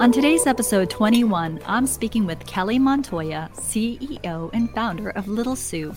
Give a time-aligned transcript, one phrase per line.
[0.00, 5.94] On today's episode 21, I'm speaking with Kelly Montoya, CEO and founder of Little Sous.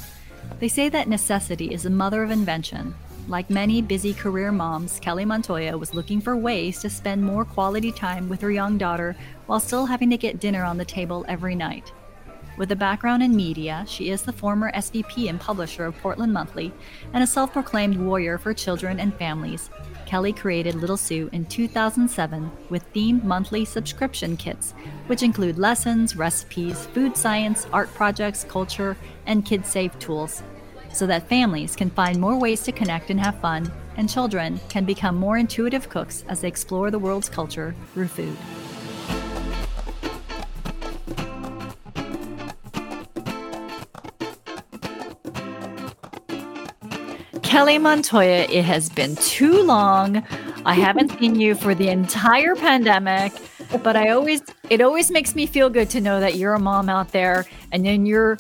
[0.59, 2.93] They say that necessity is the mother of invention.
[3.29, 7.93] Like many busy career moms, Kelly Montoya was looking for ways to spend more quality
[7.93, 9.15] time with her young daughter
[9.45, 11.93] while still having to get dinner on the table every night.
[12.57, 16.71] With a background in media, she is the former SVP and publisher of Portland Monthly
[17.13, 19.69] and a self proclaimed warrior for children and families
[20.05, 24.75] Kelly created Little Sous in 2007 with themed monthly subscription kits,
[25.07, 30.43] which include lessons, recipes, food science, art projects, culture, and kid safe tools,
[30.91, 34.85] so that families can find more ways to connect and have fun, and children can
[34.85, 38.37] become more intuitive cooks as they explore the world's culture through food.
[47.53, 50.25] Kelly Montoya, it has been too long.
[50.65, 53.31] I haven't seen you for the entire pandemic,
[53.83, 56.89] but I always it always makes me feel good to know that you're a mom
[56.89, 58.39] out there and then you're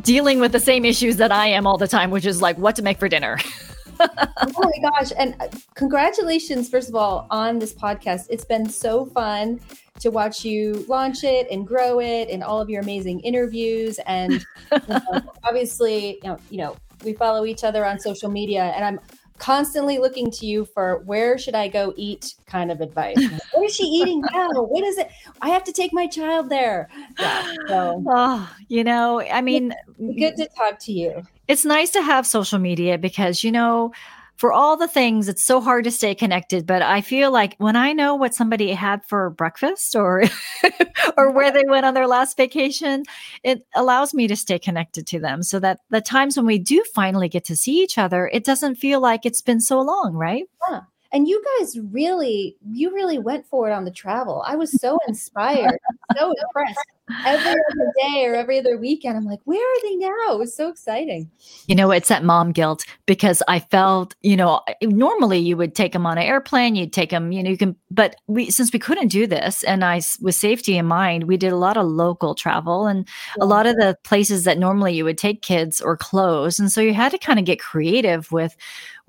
[0.00, 2.74] dealing with the same issues that I am all the time, which is like what
[2.76, 3.36] to make for dinner.
[4.00, 5.12] oh my gosh.
[5.18, 8.26] And uh, congratulations, first of all, on this podcast.
[8.30, 9.60] It's been so fun
[9.98, 14.00] to watch you launch it and grow it and all of your amazing interviews.
[14.06, 14.32] And
[14.72, 18.84] you know, obviously, you know, you know, we follow each other on social media and
[18.84, 19.00] I'm
[19.40, 23.16] constantly looking to you for where should I go eat kind of advice.
[23.52, 24.50] what is she eating now?
[24.52, 25.10] What is it?
[25.40, 26.88] I have to take my child there.
[27.18, 28.04] Yeah, so.
[28.06, 31.22] Oh, you know, I mean, good to talk to you.
[31.48, 33.92] It's nice to have social media because, you know,
[34.40, 36.66] for all the things, it's so hard to stay connected.
[36.66, 40.24] But I feel like when I know what somebody had for breakfast or
[41.18, 43.02] or where they went on their last vacation,
[43.42, 45.42] it allows me to stay connected to them.
[45.42, 48.76] So that the times when we do finally get to see each other, it doesn't
[48.76, 50.44] feel like it's been so long, right?
[50.70, 50.80] Yeah.
[51.12, 54.42] And you guys really, you really went for it on the travel.
[54.46, 55.78] I was so inspired,
[56.16, 56.78] so impressed
[57.24, 59.16] every other day or every other weekend.
[59.16, 60.32] I'm like, where are they now?
[60.32, 61.30] It was so exciting.
[61.66, 65.92] You know, it's that mom guilt because I felt, you know, normally you would take
[65.92, 68.78] them on an airplane, you'd take them, you know, you can, but we, since we
[68.78, 72.34] couldn't do this and I, with safety in mind, we did a lot of local
[72.34, 73.06] travel and
[73.36, 73.44] yeah.
[73.44, 76.60] a lot of the places that normally you would take kids or closed.
[76.60, 78.56] And so you had to kind of get creative with,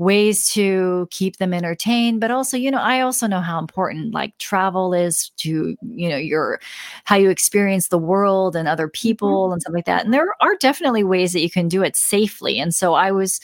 [0.01, 4.35] ways to keep them entertained but also you know i also know how important like
[4.39, 6.59] travel is to you know your
[7.03, 9.53] how you experience the world and other people mm-hmm.
[9.53, 12.59] and stuff like that and there are definitely ways that you can do it safely
[12.59, 13.39] and so i was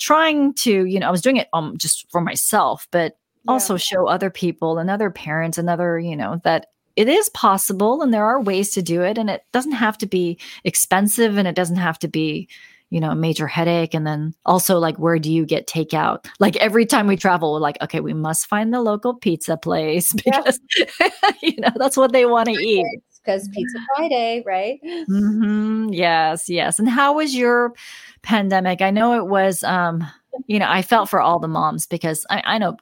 [0.00, 3.52] trying to you know i was doing it um just for myself but yeah.
[3.52, 8.02] also show other people and other parents and other you know that it is possible
[8.02, 11.46] and there are ways to do it and it doesn't have to be expensive and
[11.46, 12.48] it doesn't have to be
[12.92, 13.94] you know, a major headache.
[13.94, 16.26] And then also, like, where do you get takeout?
[16.40, 20.12] Like, every time we travel, we're like, okay, we must find the local pizza place
[20.24, 21.08] because, yeah.
[21.40, 22.84] you know, that's what they want to eat.
[23.24, 24.78] Because Pizza Friday, right?
[24.84, 25.88] Mm-hmm.
[25.92, 26.78] Yes, yes.
[26.78, 27.72] And how was your
[28.20, 28.82] pandemic?
[28.82, 30.04] I know it was, um,
[30.46, 32.76] you know, I felt for all the moms because I, I know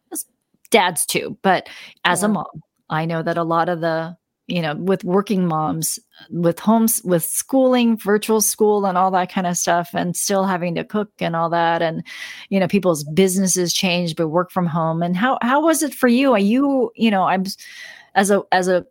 [0.70, 1.68] dads too, but
[2.04, 2.26] as yeah.
[2.26, 4.16] a mom, I know that a lot of the
[4.50, 5.98] you know with working moms
[6.30, 10.74] with homes with schooling virtual school and all that kind of stuff and still having
[10.74, 12.04] to cook and all that and
[12.48, 15.02] you know people's businesses change but work from home.
[15.02, 16.32] And how how was it for you?
[16.32, 17.44] Are you you know i'm
[18.14, 18.84] as a as a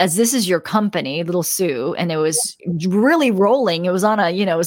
[0.00, 3.84] as this is your company little sous and it was really rolling.
[3.84, 4.62] It was on a you know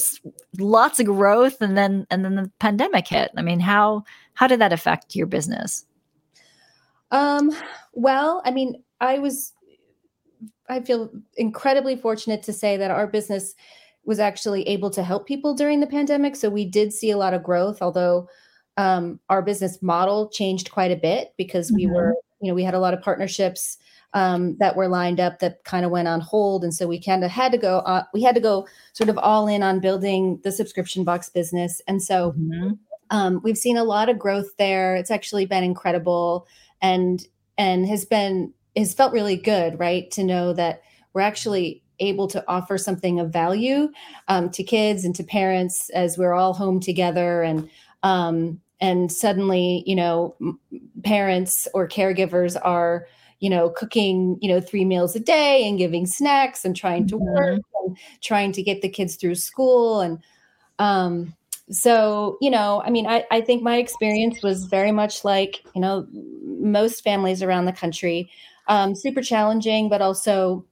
[0.58, 3.30] lots of growth and then and then the pandemic hit.
[3.36, 4.04] I mean how
[4.34, 5.86] how did that affect your business?
[7.10, 7.52] Um
[7.94, 9.52] well i mean i was
[10.68, 13.54] I feel incredibly fortunate to say that our business
[14.04, 16.36] was actually able to help people during the pandemic.
[16.36, 18.28] So we did see a lot of growth, although
[18.76, 21.94] um, our business model changed quite a bit because we mm-hmm.
[21.94, 23.78] were, you know, we had a lot of partnerships
[24.14, 27.24] um, that were lined up that kind of went on hold, and so we kind
[27.24, 27.78] of had to go.
[27.80, 31.82] Uh, we had to go sort of all in on building the subscription box business,
[31.86, 32.72] and so mm-hmm.
[33.10, 34.96] um, we've seen a lot of growth there.
[34.96, 36.46] It's actually been incredible,
[36.80, 37.26] and
[37.58, 40.10] and has been has felt really good, right?
[40.12, 40.82] To know that
[41.12, 43.90] we're actually able to offer something of value
[44.28, 47.68] um, to kids and to parents as we're all home together and
[48.02, 50.36] um, and suddenly you know
[51.04, 53.06] parents or caregivers are
[53.40, 57.16] you know cooking you know three meals a day and giving snacks and trying to
[57.16, 57.86] work mm-hmm.
[57.88, 60.18] and trying to get the kids through school and
[60.78, 61.34] um,
[61.70, 65.80] so you know i mean I, I think my experience was very much like you
[65.80, 68.30] know most families around the country
[68.68, 70.66] um, super challenging, but also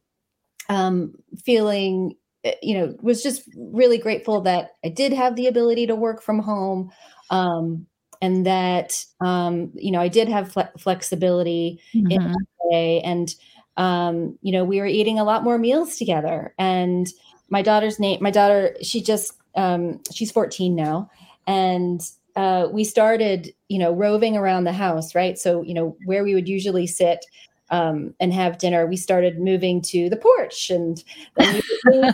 [0.69, 1.15] um,
[1.45, 5.95] feeling, eh, you know, was just really grateful that I did have the ability to
[5.95, 6.91] work from home.
[7.31, 7.87] Um,
[8.23, 12.11] and that um, you know I did have fle- flexibility mm-hmm.
[12.11, 12.35] in
[12.71, 13.35] way, and
[13.77, 16.55] um, you know, we were eating a lot more meals together.
[16.59, 17.09] And
[17.49, 21.11] my daughter's name, my daughter, she just, um, she's 14 now.
[21.47, 22.01] And
[22.37, 25.39] uh, we started, you know, roving around the house, right?
[25.39, 27.25] So, you know, where we would usually sit
[27.71, 30.71] um, and have dinner, we started moving to the porch.
[30.71, 31.03] And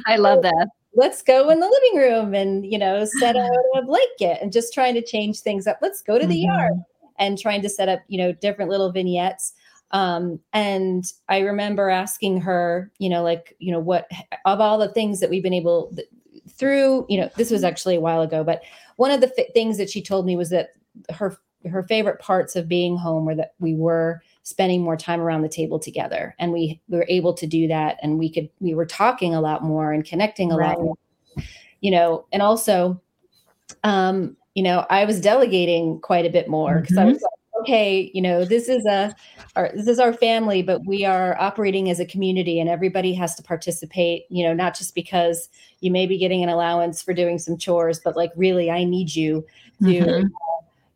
[0.07, 0.69] I love that.
[0.95, 4.75] Let's go in the living room and, you know, set out a blanket and just
[4.75, 5.79] trying to change things up.
[5.81, 6.59] Let's go to the mm-hmm.
[6.59, 6.73] yard
[7.19, 9.53] and trying to set up, you know, different little vignettes.
[9.93, 14.11] Um, and I remember asking her, you know, like, you know, what
[14.45, 15.95] of all the things that we've been able
[16.49, 18.63] through, you know, this was actually a while ago, but
[18.97, 20.71] one of the f- things that she told me was that
[21.11, 21.37] her
[21.69, 25.49] her favorite parts of being home were that we were spending more time around the
[25.49, 28.87] table together and we, we were able to do that and we could we were
[28.87, 30.77] talking a lot more and connecting a right.
[30.77, 30.97] lot more
[31.81, 33.01] you know and also
[33.85, 37.09] um you know i was delegating quite a bit more because mm-hmm.
[37.09, 39.15] i was like okay, you know, this is a
[39.57, 43.35] our, this is our family, but we are operating as a community, and everybody has
[43.37, 44.25] to participate.
[44.29, 45.49] You know, not just because
[45.81, 49.15] you may be getting an allowance for doing some chores, but like really, I need
[49.15, 49.47] you
[49.83, 49.87] to.
[49.87, 50.27] Mm-hmm.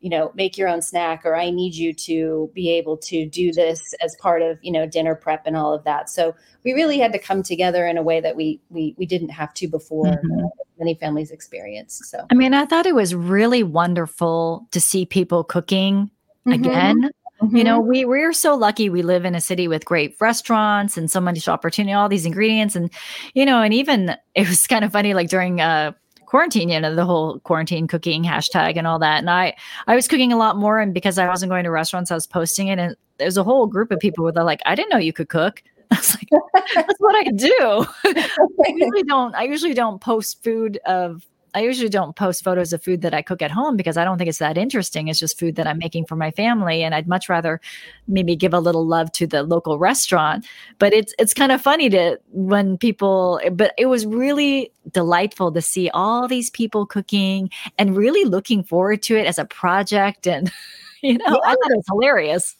[0.04, 3.50] You know make your own snack or i need you to be able to do
[3.52, 6.98] this as part of you know dinner prep and all of that so we really
[6.98, 10.04] had to come together in a way that we we, we didn't have to before
[10.04, 10.46] mm-hmm.
[10.78, 15.42] many families experience so i mean i thought it was really wonderful to see people
[15.42, 16.10] cooking
[16.46, 16.52] mm-hmm.
[16.52, 17.10] again.
[17.42, 17.56] Mm-hmm.
[17.56, 21.10] You know, we we're so lucky we live in a city with great restaurants and
[21.10, 22.76] so much opportunity, all these ingredients.
[22.76, 22.90] And,
[23.34, 25.92] you know, and even it was kind of funny, like during uh
[26.34, 29.18] quarantine, you know, the whole quarantine cooking hashtag and all that.
[29.18, 29.54] And I
[29.86, 32.26] I was cooking a lot more and because I wasn't going to restaurants, I was
[32.26, 34.98] posting it and there's a whole group of people where they're like, I didn't know
[34.98, 35.62] you could cook.
[35.92, 36.28] I was like,
[36.74, 37.86] that's what I do.
[38.04, 42.82] I usually don't I usually don't post food of I usually don't post photos of
[42.82, 45.06] food that I cook at home because I don't think it's that interesting.
[45.06, 47.60] It's just food that I'm making for my family, and I'd much rather
[48.08, 50.46] maybe give a little love to the local restaurant.
[50.80, 53.40] But it's it's kind of funny to when people.
[53.52, 59.02] But it was really delightful to see all these people cooking and really looking forward
[59.02, 60.50] to it as a project, and
[61.02, 61.34] you know, yeah.
[61.44, 62.56] I thought it was hilarious.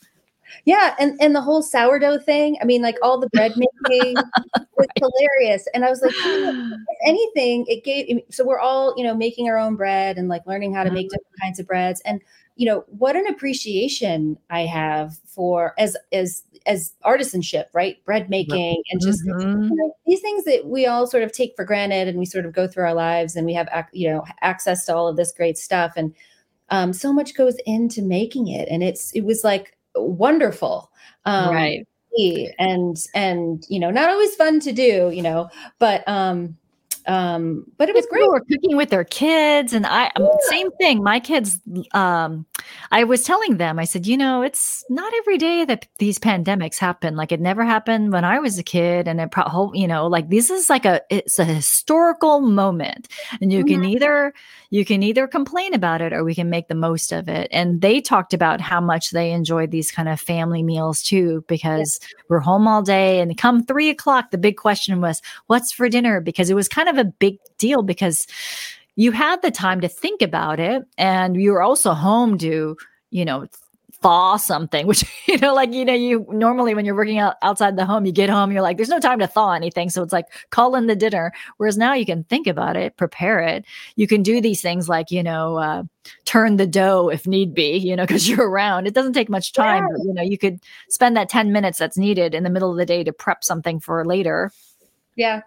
[0.65, 2.57] Yeah, and and the whole sourdough thing.
[2.61, 4.15] I mean, like all the bread making
[4.77, 5.67] was hilarious.
[5.75, 8.21] And I was like, if anything, it gave.
[8.31, 11.07] So we're all you know making our own bread and like learning how to make
[11.07, 11.17] mm-hmm.
[11.17, 12.01] different kinds of breads.
[12.05, 12.21] And
[12.57, 18.03] you know what an appreciation I have for as as as artisanship, right?
[18.05, 19.65] Bread making and just mm-hmm.
[19.65, 22.47] you know, these things that we all sort of take for granted, and we sort
[22.47, 25.33] of go through our lives, and we have you know access to all of this
[25.33, 26.15] great stuff, and
[26.71, 30.91] um, so much goes into making it, and it's it was like wonderful.
[31.25, 31.87] Um, right.
[32.59, 35.49] And, and, you know, not always fun to do, you know,
[35.81, 36.57] but, um,
[37.07, 40.31] um but it was great we were cooking with their kids and i um, yeah.
[40.49, 41.61] same thing my kids
[41.93, 42.47] um
[42.93, 46.79] i was telling them i said you know it's not every day that these pandemics
[46.79, 50.07] happen like it never happened when i was a kid and it probably you know
[50.07, 53.09] like this is like a it's a historical moment
[53.41, 53.83] and you mm-hmm.
[53.83, 54.33] can either
[54.75, 57.47] you can either complain about it or we can make the most of it.
[57.53, 62.01] And they talked about how much they enjoyed these kind of family meals too, because
[62.03, 62.09] yeah.
[62.29, 63.21] we're home all day.
[63.21, 66.21] And come three o'clock, the big question was, what's for dinner?
[66.21, 68.27] Because it was kind of a big deal because
[68.97, 72.77] you had the time to think about it and you were also home to
[73.11, 73.47] you know
[74.05, 77.77] thaw something, which, you know, like, you know, you normally when you're working out outside
[77.77, 79.89] the home, you get home, you're like, there's no time to thaw anything.
[79.89, 81.33] So it's like, call in the dinner.
[81.57, 83.65] Whereas now you can think about it, prepare it.
[83.97, 85.83] You can do these things like, you know, uh,
[86.27, 88.87] turn the dough if need be, you know, because you're around.
[88.87, 89.89] It doesn't take much time, yeah.
[89.97, 92.77] but, you know, you could spend that 10 minutes that's needed in the middle of
[92.77, 94.53] the day to prep something for later.
[95.17, 95.43] Yeah.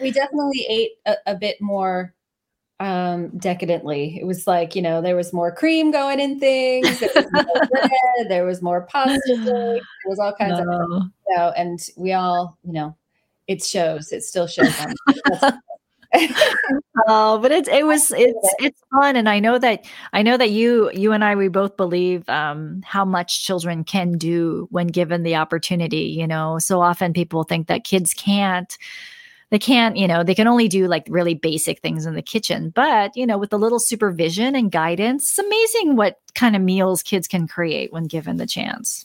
[0.00, 2.14] We definitely ate a, a bit more
[2.80, 4.18] um decadently.
[4.20, 7.44] It was like you know there was more cream going in things there was more,
[7.70, 10.82] bread, there was more pasta there was all kinds no.
[10.82, 12.96] of you know and we all you know
[13.46, 14.74] it shows it still shows
[17.08, 20.50] oh but it's it was it's it's fun and i know that i know that
[20.50, 25.22] you you and i we both believe um how much children can do when given
[25.22, 26.58] the opportunity you know?
[26.58, 28.76] So often people think that kids can't
[29.52, 32.70] they can't, you know, they can only do like really basic things in the kitchen.
[32.70, 37.02] But, you know, with a little supervision and guidance, it's amazing what kind of meals
[37.02, 39.04] kids can create when given the chance.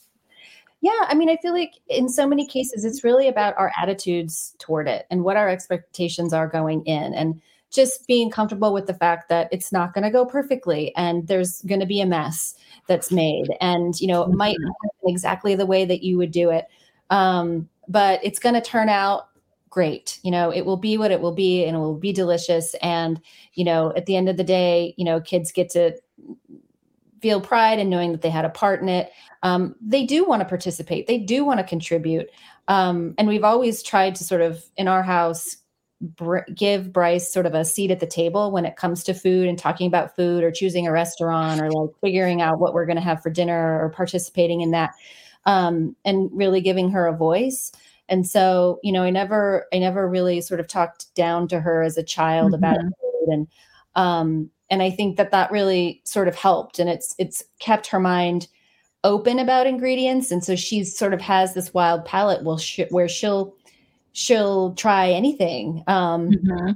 [0.79, 4.55] Yeah, I mean, I feel like in so many cases, it's really about our attitudes
[4.57, 7.13] toward it and what our expectations are going in.
[7.13, 11.27] And just being comfortable with the fact that it's not going to go perfectly and
[11.27, 12.55] there's going to be a mess
[12.87, 13.49] that's made.
[13.59, 14.67] And, you know, it might mm-hmm.
[14.67, 16.67] happen exactly the way that you would do it.
[17.09, 19.27] Um, but it's going to turn out
[19.69, 22.73] great you know it will be what it will be and it will be delicious
[22.81, 23.21] and
[23.53, 25.93] you know at the end of the day you know kids get to
[27.21, 29.11] feel pride in knowing that they had a part in it.
[29.43, 31.07] Um, they do want to participate.
[31.07, 32.29] They do want to contribute.
[32.67, 35.57] Um, and we've always tried to sort of in our house
[36.01, 39.47] br- give Bryce sort of a seat at the table when it comes to food
[39.47, 42.97] and talking about food or choosing a restaurant or like figuring out what we're going
[42.97, 44.93] to have for dinner or participating in that
[45.45, 47.71] um, and really giving her a voice.
[48.09, 51.81] And so, you know, I never, I never really sort of talked down to her
[51.81, 52.63] as a child mm-hmm.
[52.63, 53.47] about food, and
[53.95, 57.99] um, and I think that that really sort of helped, and it's it's kept her
[57.99, 58.47] mind
[59.03, 63.09] open about ingredients, and so she's sort of has this wild palate, will sh- where
[63.09, 63.53] she'll
[64.13, 65.83] she'll try anything.
[65.87, 66.71] Um, mm-hmm.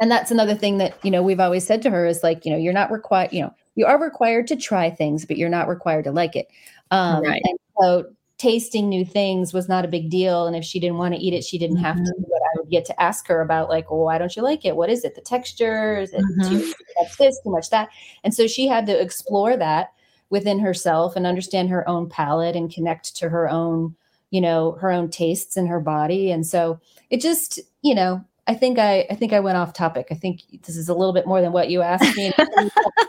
[0.00, 2.52] And that's another thing that you know we've always said to her is like, you
[2.52, 5.68] know, you're not required, you know, you are required to try things, but you're not
[5.68, 6.48] required to like it.
[6.90, 7.42] Um, right.
[7.44, 8.04] And so
[8.38, 10.46] tasting new things was not a big deal.
[10.46, 12.04] And if she didn't want to eat it, she didn't have mm-hmm.
[12.04, 12.14] to.
[12.18, 14.76] But I would get to ask her about like, well, why don't you like it?
[14.76, 15.14] What is it?
[15.14, 15.98] The texture?
[15.98, 16.48] Is it mm-hmm.
[16.48, 17.88] too much this, too much that?
[18.24, 19.92] And so she had to explore that
[20.28, 23.94] within herself and understand her own palate and connect to her own,
[24.30, 26.30] you know, her own tastes in her body.
[26.30, 30.08] And so it just, you know, I think I I think I went off topic.
[30.10, 32.32] I think this is a little bit more than what you asked me.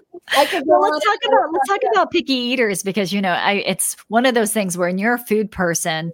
[0.36, 4.26] well, let's talk about let's talk about picky eaters because you know I, it's one
[4.26, 6.12] of those things where when you're a food person,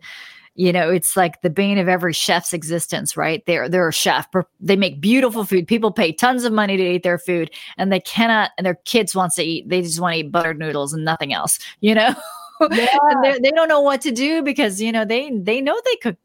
[0.55, 3.45] you know it's like the bane of every chef's existence, right?
[3.45, 4.27] They're they're a chef,
[4.59, 5.67] they make beautiful food.
[5.67, 8.51] People pay tons of money to eat their food, and they cannot.
[8.57, 9.69] And their kids wants to eat.
[9.69, 11.59] They just want to eat buttered noodles and nothing else.
[11.81, 12.15] You know.
[12.71, 12.87] Yeah.
[13.01, 16.15] and they don't know what to do because you know they they know they cook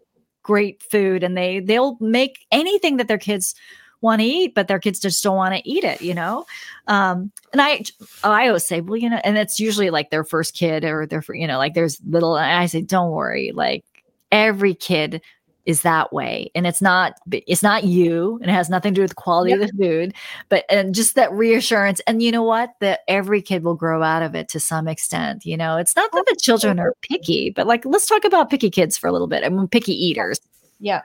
[0.44, 3.54] great food and they they'll make anything that their kids
[4.00, 6.46] want to eat, but their kids just don't want to eat it, you know?
[6.86, 7.82] Um, and I,
[8.22, 11.22] I always say, well, you know, and it's usually like their first kid or their,
[11.30, 13.52] you know, like there's little, I say, don't worry.
[13.52, 13.84] Like
[14.30, 15.20] every kid
[15.68, 19.02] is that way and it's not it's not you and it has nothing to do
[19.02, 19.60] with the quality yep.
[19.60, 20.14] of the food
[20.48, 24.22] but and just that reassurance and you know what that every kid will grow out
[24.22, 27.66] of it to some extent you know it's not that the children are picky but
[27.66, 30.40] like let's talk about picky kids for a little bit i mean picky eaters
[30.80, 31.02] yeah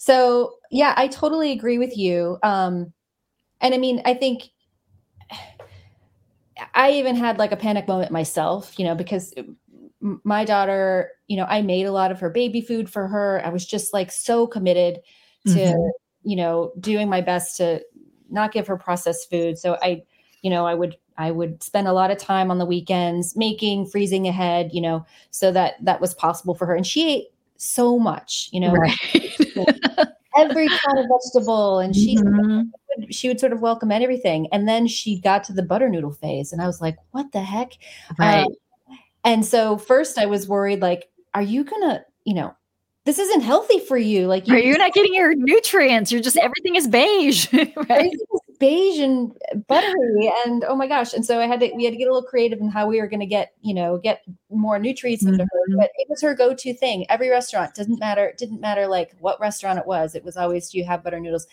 [0.00, 2.38] so yeah, I totally agree with you.
[2.42, 2.90] Um,
[3.60, 4.44] and I mean, I think
[6.72, 9.34] I even had like a panic moment myself, you know, because
[10.00, 13.42] my daughter, you know, I made a lot of her baby food for her.
[13.44, 15.00] I was just like so committed
[15.48, 15.88] to, mm-hmm.
[16.22, 17.82] you know, doing my best to
[18.30, 19.58] not give her processed food.
[19.58, 20.02] So I,
[20.40, 23.84] you know, I would I would spend a lot of time on the weekends making,
[23.84, 26.74] freezing ahead, you know, so that that was possible for her.
[26.74, 27.26] And she ate
[27.58, 28.96] so much, you know, right.
[30.36, 33.10] every kind of vegetable, and she mm-hmm.
[33.10, 34.48] she would sort of welcome everything.
[34.52, 37.40] And then she got to the butter noodle phase, and I was like, "What the
[37.40, 37.72] heck?"
[38.18, 38.44] Right.
[38.44, 38.54] Um,
[39.24, 42.54] and so first, I was worried, like, "Are you gonna, you know,
[43.04, 44.26] this isn't healthy for you.
[44.26, 46.12] Like you, are not getting your nutrients.
[46.12, 47.52] You're just everything is beige,
[47.88, 48.12] right?
[48.60, 49.32] Beige and
[49.66, 52.12] buttery and oh my gosh and so i had to we had to get a
[52.12, 55.38] little creative in how we were going to get you know get more nutrients into
[55.38, 55.72] mm-hmm.
[55.72, 59.16] her but it was her go-to thing every restaurant doesn't matter it didn't matter like
[59.18, 61.46] what restaurant it was it was always do you have butter noodles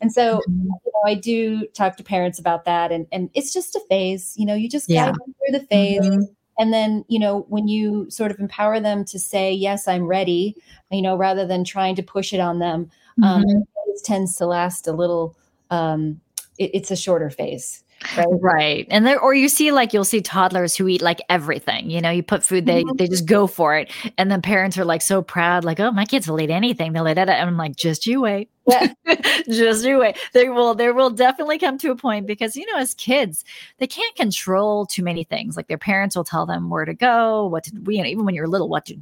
[0.00, 0.62] and so mm-hmm.
[0.62, 4.34] you know, i do talk to parents about that and and it's just a phase
[4.36, 5.06] you know you just yeah.
[5.06, 6.22] guide them through the phase mm-hmm.
[6.58, 10.56] and then you know when you sort of empower them to say yes i'm ready
[10.90, 12.90] you know rather than trying to push it on them
[13.22, 13.58] um, mm-hmm.
[13.88, 15.36] it tends to last a little
[15.70, 16.20] um,
[16.58, 17.82] it, it's a shorter phase.
[18.16, 18.26] Right.
[18.40, 18.86] right.
[18.90, 21.90] And there, or you see like you'll see toddlers who eat like everything.
[21.90, 22.96] You know, you put food, they mm-hmm.
[22.96, 23.90] they just go for it.
[24.18, 26.92] And then parents are like so proud, like, oh, my kids will eat anything.
[26.92, 27.28] They'll eat it.
[27.28, 28.50] And I'm like, just you wait.
[28.66, 28.94] Yeah.
[29.48, 30.16] just you wait.
[30.32, 33.44] There will there will definitely come to a point because you know, as kids,
[33.78, 35.56] they can't control too many things.
[35.56, 38.34] Like their parents will tell them where to go, what to you know, even when
[38.34, 38.96] you're little, what to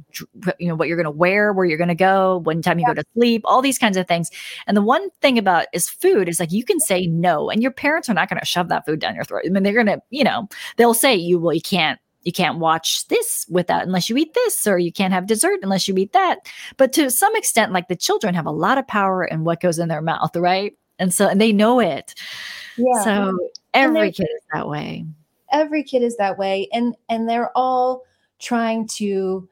[0.59, 2.93] you know, what you're gonna wear, where you're gonna go, when time you yeah.
[2.93, 4.29] go to sleep, all these kinds of things.
[4.67, 7.71] And the one thing about is food is like you can say no, and your
[7.71, 9.43] parents are not gonna shove that food down your throat.
[9.45, 13.07] I mean, they're gonna, you know, they'll say you well, you can't you can't watch
[13.07, 16.39] this without unless you eat this or you can't have dessert unless you eat that.
[16.77, 19.79] But to some extent like the children have a lot of power in what goes
[19.79, 20.77] in their mouth right?
[20.99, 22.13] And so and they know it.
[22.77, 23.03] Yeah.
[23.03, 23.39] So
[23.73, 25.05] every kid is that way.
[25.51, 26.67] Every kid is that way.
[26.71, 28.03] And and they're all
[28.39, 29.47] trying to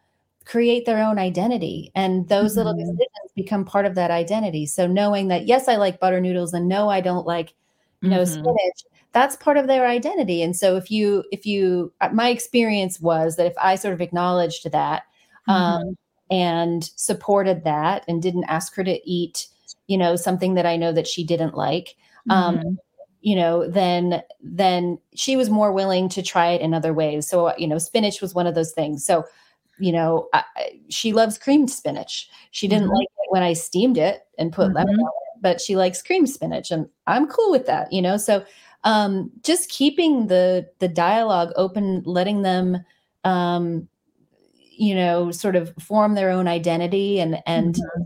[0.46, 1.92] create their own identity.
[1.96, 2.58] And those mm-hmm.
[2.60, 4.66] little decisions become part of that identity.
[4.66, 7.54] So knowing that yes i like butter noodles and no i don't like
[8.02, 8.34] you know mm-hmm.
[8.34, 13.00] spinach that's part of their identity and so if you if you uh, my experience
[13.00, 15.04] was that if i sort of acknowledged that
[15.48, 15.88] um, mm-hmm.
[15.88, 15.98] um,
[16.30, 19.48] and supported that and didn't ask her to eat
[19.88, 21.96] you know something that i know that she didn't like
[22.30, 22.74] um, mm-hmm.
[23.22, 27.56] you know then then she was more willing to try it in other ways so
[27.58, 29.26] you know spinach was one of those things so
[29.80, 30.44] you know I,
[30.90, 32.96] she loves creamed spinach she didn't mm-hmm.
[32.96, 35.02] like it when i steamed it and put lemon mm-hmm.
[35.02, 38.46] on it but she likes cream spinach and i'm cool with that you know so
[38.84, 42.84] um, just keeping the the dialogue open, letting them,
[43.24, 43.88] um,
[44.78, 48.04] you know, sort of form their own identity, and and mm-hmm.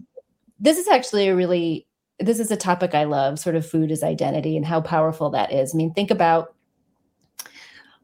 [0.59, 1.87] this is actually a really
[2.19, 5.51] this is a topic I love, sort of food as identity and how powerful that
[5.51, 5.73] is.
[5.73, 6.55] I mean, think about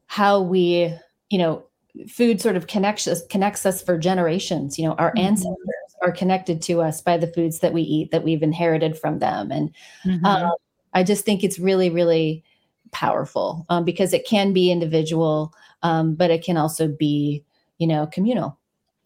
[0.07, 0.93] how we,
[1.29, 1.63] you know,
[2.09, 4.79] food sort of connects us connects us for generations.
[4.79, 5.27] You know, our mm-hmm.
[5.27, 9.19] ancestors are connected to us by the foods that we eat that we've inherited from
[9.19, 9.75] them, and
[10.05, 10.25] mm-hmm.
[10.25, 10.51] um,
[10.93, 12.43] I just think it's really, really
[12.91, 17.43] powerful um, because it can be individual, um, but it can also be,
[17.77, 18.57] you know, communal.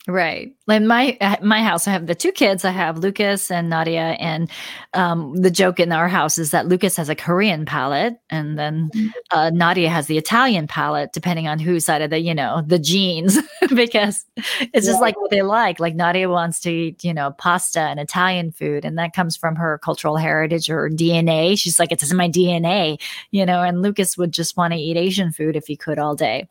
[0.08, 0.55] Right.
[0.68, 2.66] In my my house, I have the two kids.
[2.66, 4.50] I have Lucas and Nadia, and
[4.96, 8.90] um, the joke in our house is that Lucas has a Korean palate, and then
[8.96, 9.10] mm-hmm.
[9.30, 12.80] uh, Nadia has the Italian palate, depending on whose side of the you know the
[12.80, 13.38] genes,
[13.76, 14.80] because it's yeah.
[14.80, 15.80] just like what they like.
[15.80, 19.56] Like Nadia wants to eat you know pasta and Italian food, and that comes from
[19.58, 21.60] her cultural heritage or DNA.
[21.60, 23.62] She's like, it's in my DNA, you know.
[23.62, 26.50] And Lucas would just want to eat Asian food if he could all day.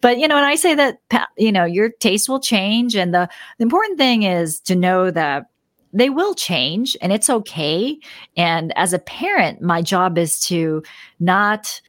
[0.00, 0.98] But you know, and I say that
[1.38, 5.46] you know your taste will change, and the, the important thing is to know that
[5.92, 7.98] they will change, and it's okay.
[8.36, 10.82] And as a parent, my job is to
[11.20, 11.80] not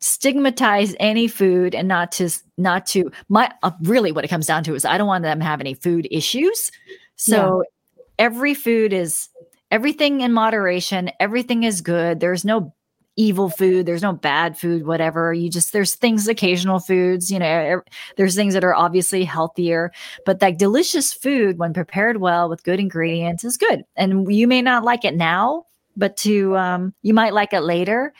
[0.00, 2.28] stigmatize any food and not to
[2.58, 5.38] not to my uh, really what it comes down to is I don't want them
[5.38, 6.72] to have any food issues.
[7.14, 8.02] So yeah.
[8.18, 9.28] every food is
[9.70, 12.18] everything in moderation, everything is good.
[12.18, 12.74] There's no
[13.16, 15.32] evil food there's no bad food whatever.
[15.32, 17.82] You just there's things occasional foods you know
[18.16, 19.92] there's things that are obviously healthier
[20.24, 23.84] but that delicious food when prepared well with good ingredients is good.
[23.96, 25.66] And you may not like it now
[25.96, 28.12] but to um, you might like it later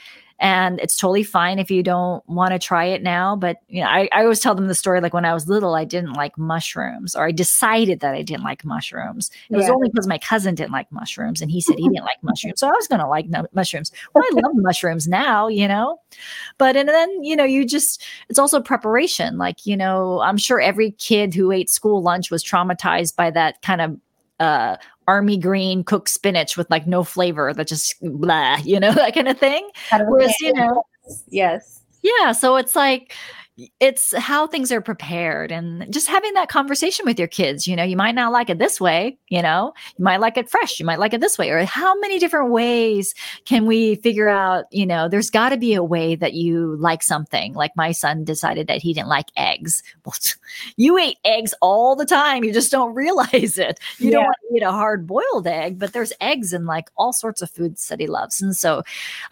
[0.42, 3.88] and it's totally fine if you don't want to try it now but you know
[3.88, 6.36] I, I always tell them the story like when i was little i didn't like
[6.36, 9.30] mushrooms or i decided that i didn't like mushrooms.
[9.48, 9.58] It yeah.
[9.58, 12.60] was only because my cousin didn't like mushrooms and he said he didn't like mushrooms
[12.60, 13.92] so i was going to like no- mushrooms.
[14.14, 16.00] Well i love mushrooms now you know?
[16.58, 20.60] But and then you know you just it's also preparation like you know i'm sure
[20.60, 23.96] every kid who ate school lunch was traumatized by that kind of
[24.40, 24.76] uh,
[25.08, 29.28] army green cooked spinach with like no flavor that just blah, you know, that kind
[29.28, 29.68] of thing.
[29.90, 30.84] Whereas, you know,
[31.28, 31.80] yes.
[32.02, 32.32] Yeah.
[32.32, 33.14] So it's like,
[33.80, 37.82] it's how things are prepared and just having that conversation with your kids you know
[37.82, 40.86] you might not like it this way you know you might like it fresh you
[40.86, 44.86] might like it this way or how many different ways can we figure out you
[44.86, 47.52] know there's got to be a way that you like something.
[47.54, 49.82] Like my son decided that he didn't like eggs.
[50.04, 50.14] Well
[50.76, 53.78] you ate eggs all the time you just don't realize it.
[53.98, 54.12] You yeah.
[54.12, 57.42] don't want to eat a hard boiled egg but there's eggs in like all sorts
[57.42, 58.40] of foods that he loves.
[58.40, 58.82] And so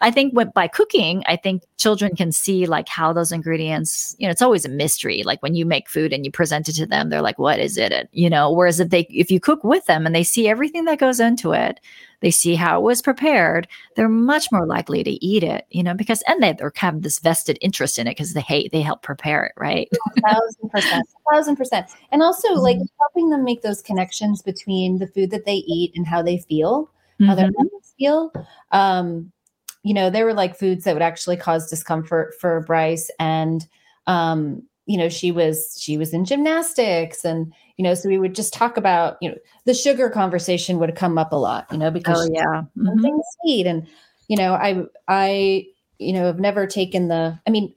[0.01, 4.27] i think when, by cooking i think children can see like how those ingredients you
[4.27, 5.23] know, it's always a mystery.
[5.23, 7.75] Like when you make food and you present it to them, they're like, what is
[7.75, 8.07] it?
[8.11, 10.99] You know, whereas if they, if you cook with them and they see everything that
[10.99, 11.79] goes into it,
[12.19, 15.95] they see how it was prepared, they're much more likely to eat it, you know,
[15.95, 19.43] because, and they have this vested interest in it because they hate, they help prepare
[19.43, 19.89] it, right?
[20.23, 21.87] thousand percent, thousand percent.
[22.11, 22.59] And also mm-hmm.
[22.59, 26.37] like helping them make those connections between the food that they eat and how they
[26.37, 27.25] feel, mm-hmm.
[27.25, 27.63] how their mm-hmm.
[27.63, 28.31] bodies feel.
[28.71, 29.31] Um,
[29.81, 33.67] you know, there were like foods that would actually cause discomfort for Bryce and
[34.07, 38.35] um, you know, she was she was in gymnastics and you know, so we would
[38.35, 39.35] just talk about, you know,
[39.65, 42.61] the sugar conversation would come up a lot, you know, because oh, yeah.
[42.77, 43.17] Mm-hmm.
[43.41, 43.65] sweet.
[43.65, 43.87] And,
[44.27, 45.65] you know, I I,
[45.97, 47.73] you know, have never taken the I mean,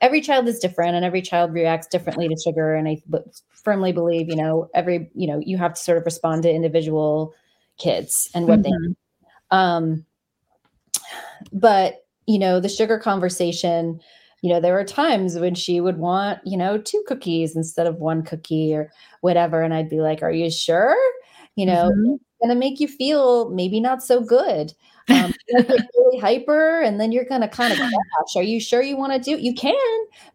[0.00, 2.74] every child is different and every child reacts differently to sugar.
[2.74, 3.02] And I
[3.50, 7.34] firmly believe, you know, every, you know, you have to sort of respond to individual
[7.76, 8.92] kids and what mm-hmm.
[8.92, 8.94] they
[9.50, 10.04] um
[11.52, 14.00] but you know, the sugar conversation
[14.42, 17.96] you know, there were times when she would want, you know, two cookies instead of
[17.96, 19.62] one cookie or whatever.
[19.62, 20.96] And I'd be like, Are you sure?
[21.56, 22.14] You know, mm-hmm.
[22.40, 24.72] gonna make you feel maybe not so good.
[25.08, 28.36] Um, really hyper, and then you're gonna kind of crash.
[28.36, 29.36] Are you sure you want to do?
[29.36, 29.40] it?
[29.40, 29.74] You can,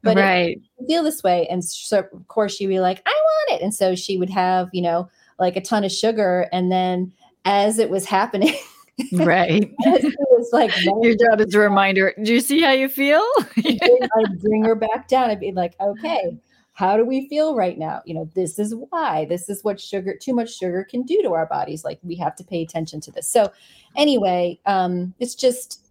[0.03, 0.59] but right.
[0.87, 1.47] feel this way.
[1.47, 4.67] And so, of course, she'd be like, "I want it," and so she would have,
[4.73, 7.13] you know, like a ton of sugar, and then
[7.45, 8.53] as it was happening.
[9.11, 9.73] Right.
[9.79, 10.15] it
[10.51, 10.71] was like
[11.03, 12.13] your job is a reminder.
[12.21, 13.23] Do you see how you feel?
[13.57, 15.29] I'd bring her back down.
[15.29, 16.37] I'd be like, okay,
[16.73, 18.01] how do we feel right now?
[18.05, 19.25] You know, this is why.
[19.25, 21.83] This is what sugar, too much sugar can do to our bodies.
[21.83, 23.27] Like we have to pay attention to this.
[23.29, 23.51] So
[23.95, 25.81] anyway, um, it's just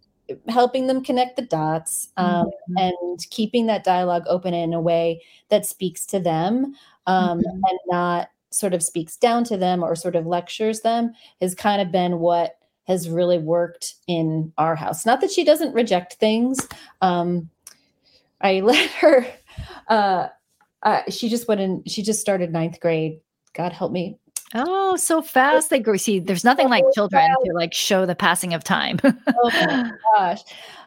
[0.47, 2.77] helping them connect the dots um, mm-hmm.
[2.77, 6.75] and keeping that dialogue open in a way that speaks to them
[7.07, 7.47] um, mm-hmm.
[7.47, 11.81] and not sort of speaks down to them or sort of lectures them has kind
[11.81, 15.05] of been what has really worked in our house.
[15.05, 16.67] Not that she doesn't reject things.
[17.01, 17.49] Um,
[18.41, 19.27] I let her.
[19.87, 20.27] Uh,
[20.83, 21.83] uh, she just went in.
[21.85, 23.19] She just started ninth grade.
[23.53, 24.17] God help me.
[24.53, 25.97] Oh, so fast they grow.
[25.97, 28.99] See, there's nothing like children to like show the passing of time.
[29.03, 30.41] oh my gosh.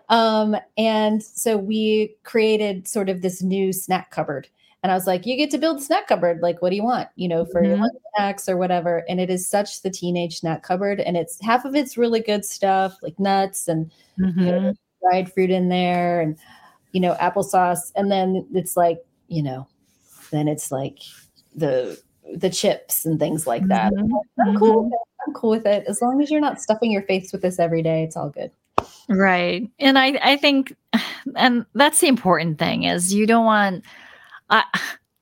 [0.08, 4.48] Um, and so we created sort of this new snack cupboard.
[4.82, 6.40] And I was like, you get to build snack cupboard.
[6.40, 7.08] Like, what do you want?
[7.16, 7.82] You know, for mm-hmm.
[7.82, 9.04] your snacks or whatever.
[9.08, 11.00] And it is such the teenage snack cupboard.
[11.00, 14.38] And it's half of it's really good stuff, like nuts and mm-hmm.
[14.38, 15.08] you know, mm-hmm.
[15.08, 16.38] dried fruit in there and,
[16.92, 17.90] you know, applesauce.
[17.96, 19.66] And then it's like, you know,
[20.30, 20.98] then it's like
[21.54, 22.00] the
[22.34, 23.92] the chips and things like that.
[23.92, 24.46] Mm-hmm.
[24.46, 24.84] I'm cool.
[24.84, 24.94] Mm-hmm.
[25.26, 25.84] I'm cool with it.
[25.88, 28.52] As long as you're not stuffing your face with this every day, it's all good.
[29.08, 29.68] Right.
[29.80, 30.76] And I I think
[31.36, 33.84] and that's the important thing is you don't want
[34.50, 34.64] I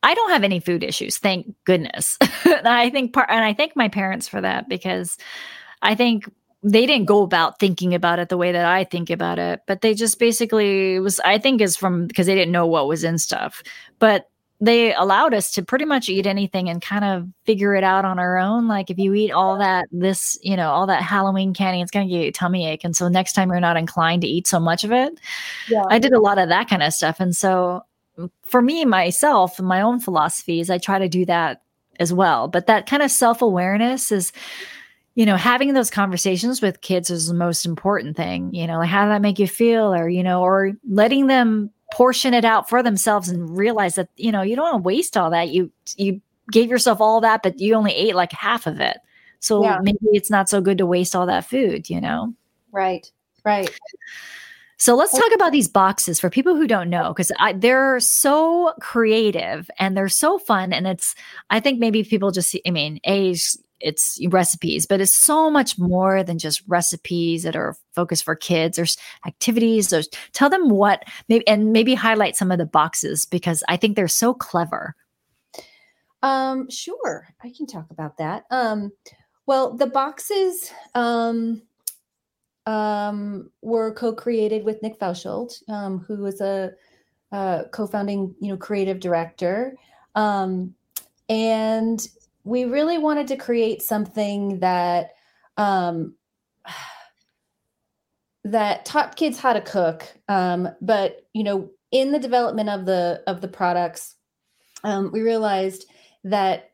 [0.03, 2.17] I don't have any food issues, thank goodness.
[2.45, 5.19] I think part and I thank my parents for that because
[5.83, 6.31] I think
[6.62, 9.81] they didn't go about thinking about it the way that I think about it, but
[9.81, 13.19] they just basically was I think is from because they didn't know what was in
[13.19, 13.62] stuff.
[13.99, 14.29] But
[14.61, 18.19] they allowed us to pretty much eat anything and kind of figure it out on
[18.19, 18.69] our own.
[18.69, 22.09] Like if you eat all that, this, you know, all that Halloween candy, it's going
[22.09, 22.83] to give you a tummy ache.
[22.83, 25.21] And so next time you're not inclined to eat so much of it.
[25.69, 25.83] Yeah.
[25.91, 27.21] I did a lot of that kind of stuff.
[27.21, 27.83] And so
[28.42, 31.62] for me, myself, my own philosophies, I try to do that
[31.98, 32.48] as well.
[32.48, 34.33] But that kind of self awareness is,
[35.14, 38.52] you know, having those conversations with kids is the most important thing.
[38.55, 39.94] You know, like how did that make you feel?
[39.94, 44.33] Or, you know, or letting them portion it out for themselves and realize that you
[44.33, 47.61] know you don't want to waste all that you you gave yourself all that but
[47.61, 48.98] you only ate like half of it
[49.38, 49.79] so yeah.
[49.83, 52.33] maybe it's not so good to waste all that food you know
[52.72, 53.12] right
[53.44, 53.70] right
[54.79, 59.71] so let's talk about these boxes for people who don't know because they're so creative
[59.79, 61.15] and they're so fun and it's
[61.51, 63.35] i think maybe people just see i mean A,
[63.81, 68.77] it's recipes, but it's so much more than just recipes that are focused for kids.
[68.77, 69.89] There's activities.
[69.89, 73.97] There's tell them what maybe and maybe highlight some of the boxes because I think
[73.97, 74.95] they're so clever.
[76.23, 78.45] Um, sure, I can talk about that.
[78.51, 78.93] Um,
[79.47, 81.62] well, the boxes um,
[82.66, 86.72] um, were co-created with Nick Felshold, um, who was a,
[87.33, 89.76] a co-founding, you know, creative director.
[90.14, 90.74] Um,
[91.29, 92.07] and
[92.44, 95.14] we really wanted to create something that
[95.57, 96.14] um,
[98.44, 100.05] that taught kids how to cook.
[100.29, 104.14] Um, but you know, in the development of the of the products,
[104.85, 105.87] um, we realized
[106.24, 106.70] that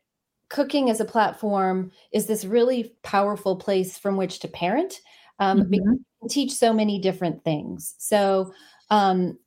[0.49, 5.01] cooking as a platform is this really powerful place from which to parent.
[5.43, 6.27] Um, mm-hmm.
[6.29, 7.95] teach so many different things.
[7.99, 8.53] So,
[8.91, 9.39] um,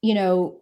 [0.00, 0.60] you know,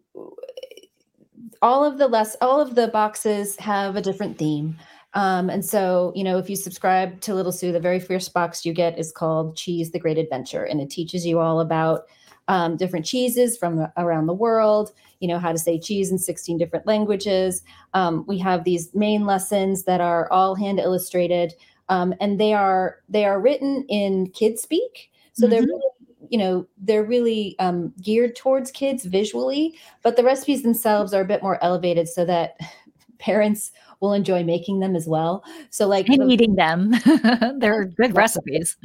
[1.63, 4.77] all of the less all of the boxes have a different theme.
[5.15, 8.67] Um, and so, you know, if you subscribe to Little Sous, the very first box
[8.67, 10.65] you get is called Cheese the Great Adventure.
[10.65, 12.07] And it teaches you all about
[12.49, 16.59] um, different cheeses from around the world, you know, how to say cheese in 16
[16.59, 17.63] different languages.
[17.95, 21.55] Um, we have these main lessons that are all hand illustrated.
[21.89, 25.11] Um, and they are they are written in kid speak.
[25.33, 25.51] So mm-hmm.
[25.51, 25.83] they're really
[26.31, 31.27] you know they're really um, geared towards kids visually but the recipes themselves are a
[31.27, 32.57] bit more elevated so that
[33.19, 35.43] parents will enjoy making them as well.
[35.71, 36.93] So like and eating them.
[37.59, 38.77] They're good recipes.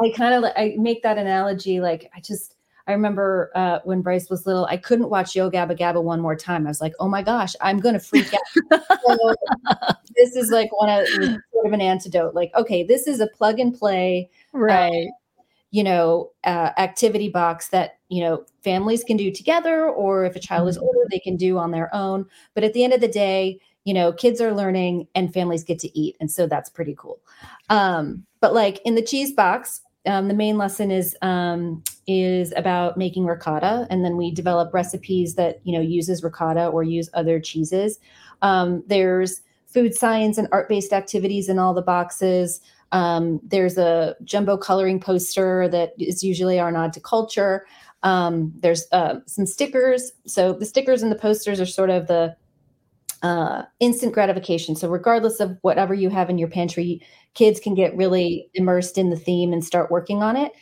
[0.00, 2.54] I kind of I make that analogy like I just
[2.88, 6.34] I remember uh, when Bryce was little, I couldn't watch Yo Gabba Gabba one more
[6.34, 6.66] time.
[6.66, 8.80] I was like, oh my gosh, I'm going to freak out.
[9.06, 9.34] so
[10.16, 12.34] this is like one of sort of an antidote.
[12.34, 15.06] Like, okay, this is a plug and play, uh, right?
[15.06, 15.12] Uh,
[15.70, 20.40] you know, uh, activity box that you know families can do together, or if a
[20.40, 20.86] child is mm-hmm.
[20.86, 22.24] older, they can do on their own.
[22.54, 25.78] But at the end of the day, you know kids are learning and families get
[25.78, 27.20] to eat and so that's pretty cool
[27.70, 32.96] um, but like in the cheese box um, the main lesson is um, is about
[32.96, 37.38] making ricotta and then we develop recipes that you know uses ricotta or use other
[37.38, 37.98] cheeses.
[38.42, 42.60] Um, there's food science and art-based activities in all the boxes.
[42.90, 47.66] Um, there's a jumbo coloring poster that is usually our nod to culture.
[48.02, 50.12] Um, there's uh, some stickers.
[50.26, 52.34] So the stickers and the posters are sort of the
[53.22, 54.76] uh, instant gratification.
[54.76, 57.02] So, regardless of whatever you have in your pantry,
[57.34, 60.52] kids can get really immersed in the theme and start working on it.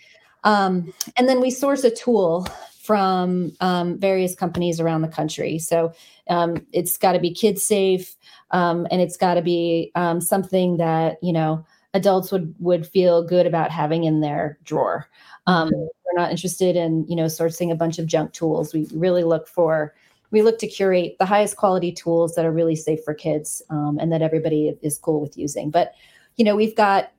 [0.45, 2.47] Um, and then we source a tool
[2.81, 5.59] from um, various companies around the country.
[5.59, 5.93] So,
[6.29, 8.17] um, it's got to be kid safe,
[8.53, 11.65] um, and it's got to be um, something that you know
[11.95, 15.09] adults would would feel good about having in their drawer.
[15.47, 18.73] Um, we're not interested in you know sourcing a bunch of junk tools.
[18.73, 19.95] We really look for
[20.31, 23.99] we look to curate the highest quality tools that are really safe for kids um,
[24.01, 25.71] and that everybody is cool with using.
[25.71, 25.95] But
[26.37, 27.13] you know, we've got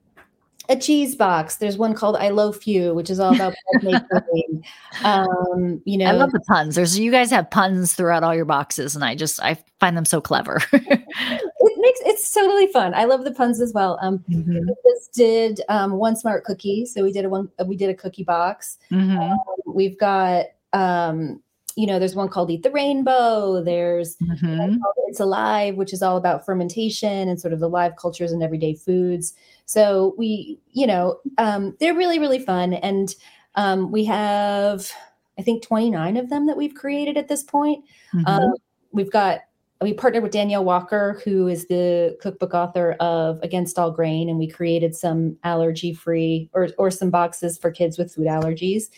[0.69, 1.57] a cheese box.
[1.57, 4.63] There's one called I Love You, which is all about making.
[5.03, 6.75] Um, you know, I love the puns.
[6.75, 10.05] There's you guys have puns throughout all your boxes, and I just I find them
[10.05, 10.61] so clever.
[10.73, 12.93] it makes it's totally fun.
[12.93, 13.97] I love the puns as well.
[14.01, 14.53] Um, mm-hmm.
[14.53, 17.95] we just did um, one smart cookie, so we did a one we did a
[17.95, 18.77] cookie box.
[18.91, 19.17] Mm-hmm.
[19.17, 21.41] Um, we've got um,
[21.77, 23.61] you know, there's one called Eat the Rainbow.
[23.61, 24.77] There's mm-hmm.
[25.05, 28.73] It's Alive, which is all about fermentation and sort of the live cultures and everyday
[28.73, 29.35] foods.
[29.65, 32.73] So we, you know, um, they're really, really fun.
[32.73, 33.13] And
[33.53, 34.91] um, we have,
[35.37, 37.85] I think, 29 of them that we've created at this point.
[38.11, 38.25] Mm-hmm.
[38.25, 38.53] Um,
[38.91, 39.41] we've got,
[39.79, 44.39] we partnered with Danielle Walker, who is the cookbook author of Against All Grain, and
[44.39, 48.89] we created some allergy free or, or some boxes for kids with food allergies.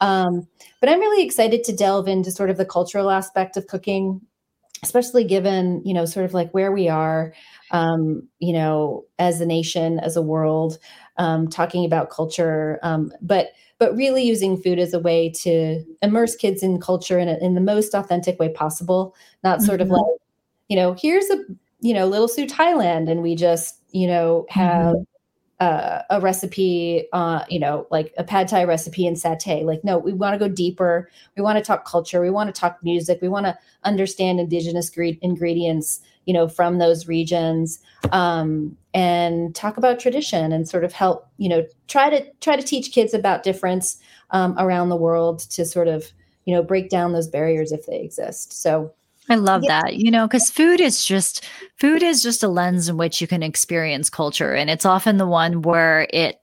[0.00, 0.46] Um,
[0.80, 4.20] but I'm really excited to delve into sort of the cultural aspect of cooking,
[4.82, 7.32] especially given, you know, sort of like where we are,
[7.70, 10.78] um, you know, as a nation, as a world,
[11.16, 16.36] um, talking about culture, um, but but really using food as a way to immerse
[16.36, 19.90] kids in culture in, a, in the most authentic way possible, not sort mm-hmm.
[19.92, 20.20] of like,
[20.68, 21.38] you know, here's a
[21.80, 24.94] you know Little Sous Thailand, and we just you know have.
[24.94, 25.02] Mm-hmm
[25.60, 29.64] uh, a recipe, uh, you know, like a pad thai recipe and satay.
[29.64, 31.08] Like, no, we want to go deeper.
[31.36, 32.20] We want to talk culture.
[32.20, 33.20] We want to talk music.
[33.22, 37.78] We want to understand indigenous gre- ingredients, you know, from those regions,
[38.10, 42.62] um, and talk about tradition and sort of help, you know, try to try to
[42.62, 43.98] teach kids about difference
[44.30, 46.10] um, around the world to sort of,
[46.46, 48.60] you know, break down those barriers if they exist.
[48.60, 48.92] So
[49.30, 49.82] I love yeah.
[49.82, 49.96] that.
[49.96, 51.44] You know, cuz food is just
[51.76, 55.26] food is just a lens in which you can experience culture and it's often the
[55.26, 56.40] one where it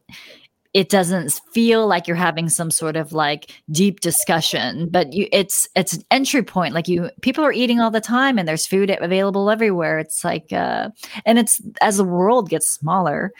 [0.73, 5.67] it doesn't feel like you're having some sort of like deep discussion but you it's
[5.75, 8.95] it's an entry point like you people are eating all the time and there's food
[9.01, 10.89] available everywhere it's like uh
[11.25, 13.33] and it's as the world gets smaller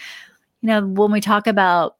[0.61, 1.95] you know when we talk about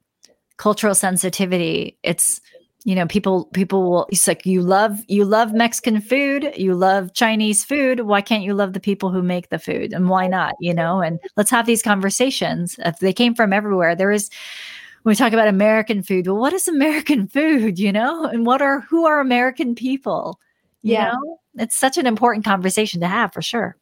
[0.58, 2.42] cultural sensitivity it's
[2.84, 7.14] you know people people will it's like you love you love mexican food you love
[7.14, 8.02] chinese food.
[8.02, 9.94] Why can't you love the people who make the food?
[9.94, 11.02] And why not you know?
[11.02, 12.80] And let's have these conversations.
[12.80, 14.30] If they came from everywhere there is
[15.04, 18.26] when we talk about american food well what is american food you know?
[18.26, 20.40] And what are who are american people
[20.82, 21.12] you yeah.
[21.12, 21.40] know?
[21.56, 23.78] it's such an important conversation to have for sure.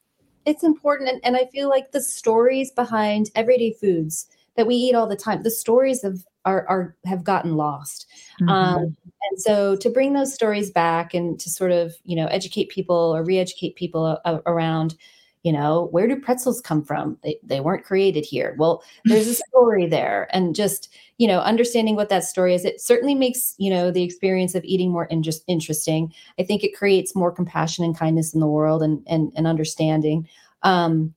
[0.45, 4.95] It's important and, and i feel like the stories behind everyday foods that we eat
[4.95, 8.07] all the time the stories of are, are have gotten lost.
[8.41, 8.49] Mm-hmm.
[8.49, 8.97] Um,
[9.29, 13.15] and so to bring those stories back and to sort of you know educate people
[13.15, 14.95] or re-educate people a- around
[15.43, 17.17] you know where do pretzels come from?
[17.23, 18.55] They, they weren't created here.
[18.57, 20.27] Well there's a story there.
[20.31, 24.03] And just you know understanding what that story is it certainly makes you know the
[24.03, 26.13] experience of eating more in- interesting.
[26.39, 30.27] I think it creates more compassion and kindness in the world and and, and understanding.
[30.63, 31.13] Um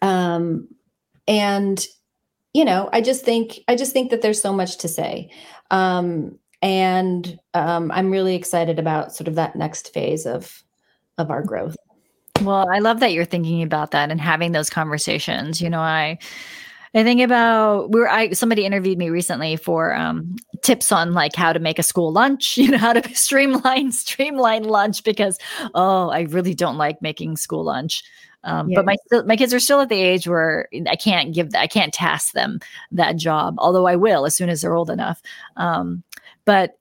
[0.00, 0.68] um
[1.26, 1.86] and
[2.54, 5.30] you know, I just think I just think that there's so much to say.
[5.70, 10.62] Um, and um, I'm really excited about sort of that next phase of
[11.18, 11.76] of our growth.
[12.42, 15.60] Well, I love that you're thinking about that and having those conversations.
[15.60, 16.18] You know, I
[16.94, 21.36] I think about we were I somebody interviewed me recently for um, tips on like
[21.36, 25.38] how to make a school lunch, you know, how to streamline streamline lunch because
[25.74, 28.02] oh, I really don't like making school lunch.
[28.44, 28.76] Um, yeah.
[28.76, 31.92] But my my kids are still at the age where I can't give I can't
[31.92, 32.60] task them
[32.92, 35.20] that job, although I will as soon as they're old enough.
[35.56, 36.02] Um,
[36.44, 36.78] but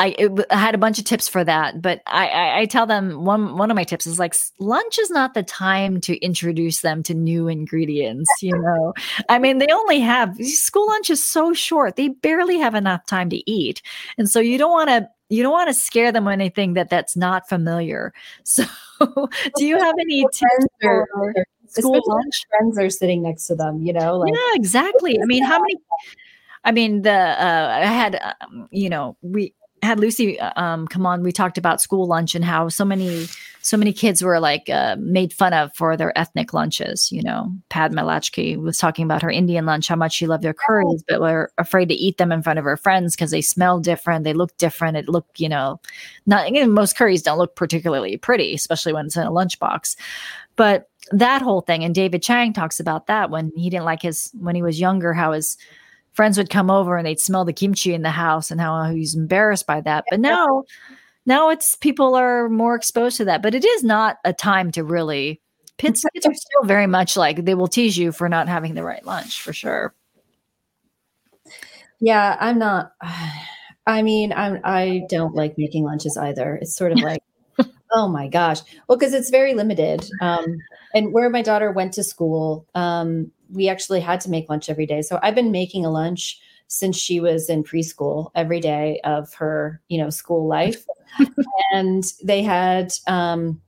[0.00, 2.86] I, it, I, had a bunch of tips for that, but I, I, I, tell
[2.86, 6.80] them one one of my tips is like lunch is not the time to introduce
[6.80, 8.30] them to new ingredients.
[8.40, 8.94] You know,
[9.28, 13.28] I mean they only have school lunch is so short; they barely have enough time
[13.28, 13.82] to eat,
[14.16, 16.90] and so you don't want to you don't want to scare them with anything that
[16.90, 18.12] that's not familiar.
[18.44, 18.64] So,
[19.56, 21.08] do you have any tips for
[21.68, 22.44] school lunch?
[22.50, 24.18] Friends are sitting next to them, you know.
[24.18, 25.18] Like, yeah, exactly.
[25.22, 25.76] I mean, how many?
[26.64, 31.06] I mean, the uh, I had, um, you know, we had Lucy uh, um, come
[31.06, 33.26] on, we talked about school lunch and how so many
[33.62, 37.12] so many kids were like uh, made fun of for their ethnic lunches.
[37.12, 40.54] You know, Padma Lakshmi was talking about her Indian lunch, how much she loved their
[40.54, 43.78] curries, but were afraid to eat them in front of her friends because they smell
[43.80, 44.96] different, they look different.
[44.96, 45.80] It looked, you know,
[46.26, 49.96] not know, most curries don't look particularly pretty, especially when it's in a lunchbox.
[50.56, 54.30] But that whole thing, and David Chang talks about that when he didn't like his
[54.38, 55.56] when he was younger, how his
[56.12, 59.14] friends would come over and they'd smell the kimchi in the house and how he's
[59.14, 60.04] embarrassed by that.
[60.10, 60.64] But now,
[61.26, 63.42] now it's people are more exposed to that.
[63.42, 65.40] But it is not a time to really.
[65.78, 68.84] Kids, kids are still very much like they will tease you for not having the
[68.84, 69.94] right lunch for sure.
[72.00, 72.92] Yeah, I'm not.
[73.86, 74.60] I mean, I'm.
[74.62, 76.58] I don't like making lunches either.
[76.60, 77.22] It's sort of like,
[77.92, 78.60] oh my gosh.
[78.88, 80.08] Well, because it's very limited.
[80.20, 80.58] Um,
[80.94, 84.86] and where my daughter went to school, um, we actually had to make lunch every
[84.86, 85.02] day.
[85.02, 89.80] So I've been making a lunch since she was in preschool every day of her,
[89.88, 90.84] you know, school life.
[91.72, 93.60] and they had um,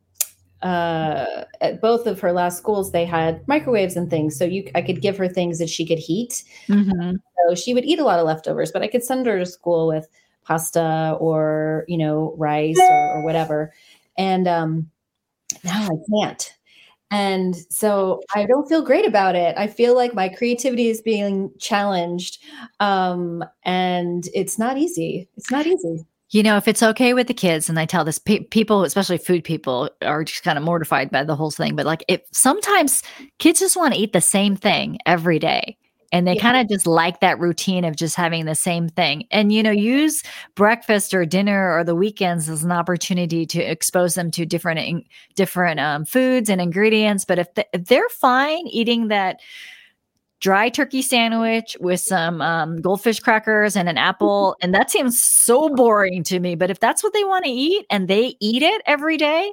[0.63, 4.39] uh, at both of her last schools, they had microwaves and things.
[4.39, 6.45] So you, I could give her things that she could heat.
[6.69, 7.17] Mm-hmm.
[7.49, 9.89] So she would eat a lot of leftovers, but I could send her to school
[9.89, 10.09] with
[10.45, 13.73] pasta or you know rice or, or whatever.
[14.17, 14.91] And um,
[15.65, 16.55] now I can't.
[17.13, 19.55] And so I don't feel great about it.
[19.59, 22.43] I feel like my creativity is being challenged.
[22.81, 25.29] Um, and it's not easy.
[25.37, 26.07] It's not easy.
[26.31, 29.19] You know, if it's okay with the kids, and I tell this, pe- people, especially
[29.19, 31.77] food people, are just kind of mortified by the whole thing.
[31.77, 33.03] But like, if sometimes
[33.39, 35.77] kids just want to eat the same thing every day,
[36.13, 36.43] and they yeah.
[36.43, 39.71] kind of just like that routine of just having the same thing and you know
[39.71, 40.23] use
[40.55, 45.81] breakfast or dinner or the weekends as an opportunity to expose them to different different
[45.81, 49.41] um, foods and ingredients but if, the, if they're fine eating that
[50.43, 54.57] dry turkey sandwich with some um, goldfish crackers and an apple.
[54.61, 56.57] And that seems so boring to me.
[56.57, 59.53] But if that's what they want to eat and they eat it every day,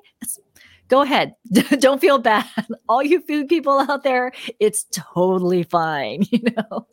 [0.90, 1.36] go ahead.
[1.80, 2.46] Don't feel bad.
[2.90, 6.88] All you food people out there, it's totally fine, you know.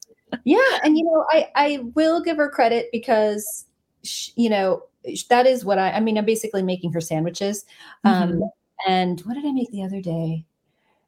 [0.45, 3.65] yeah, and you know, I I will give her credit because
[4.05, 4.83] she, you know,
[5.31, 7.65] that is what I I mean, I'm basically making her sandwiches.
[8.05, 8.91] Um mm-hmm.
[8.91, 10.45] and what did I make the other day?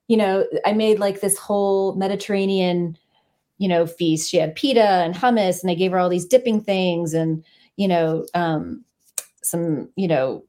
[0.09, 2.97] You know, I made like this whole Mediterranean,
[3.59, 4.31] you know, feast.
[4.31, 7.45] She had pita and hummus and I gave her all these dipping things and,
[7.77, 8.85] you know, um
[9.43, 10.45] some, you know,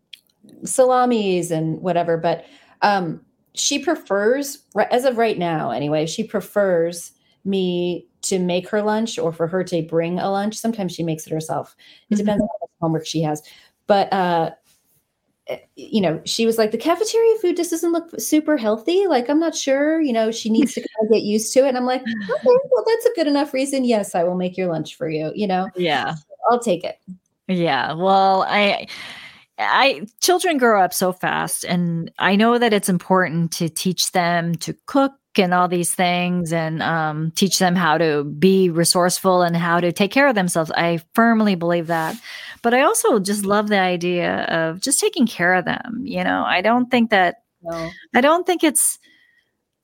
[0.64, 2.18] salamis and whatever.
[2.18, 2.46] But
[2.82, 3.22] um,
[3.54, 7.12] she prefers, as of right now, anyway, she prefers
[7.46, 10.56] me to make her lunch or for her to bring a lunch.
[10.58, 11.76] Sometimes she makes it herself.
[12.10, 12.20] It mm-hmm.
[12.20, 13.42] depends on how much homework she has.
[13.88, 14.52] But uh,
[15.48, 19.08] eh, you know, she was like, the cafeteria food just doesn't look super healthy.
[19.08, 21.70] Like, I'm not sure, you know, she needs to kind of get used to it.
[21.70, 23.86] And I'm like, okay, well, that's a good enough reason.
[23.86, 25.70] Yes, I will make your lunch for you, you know?
[25.76, 26.16] Yeah.
[26.50, 27.00] I'll take it.
[27.48, 27.94] Yeah.
[27.94, 28.88] Well, I,
[29.60, 34.56] I children grow up so fast and I know that it's important to teach them
[34.56, 39.56] to cook and all these things and um, teach them how to be resourceful and
[39.56, 40.72] how to take care of themselves.
[40.72, 42.16] I firmly believe that.
[42.62, 46.02] But I also just love the idea of just taking care of them.
[46.04, 47.90] You know, I don't think that, no.
[48.14, 48.98] I don't think it's,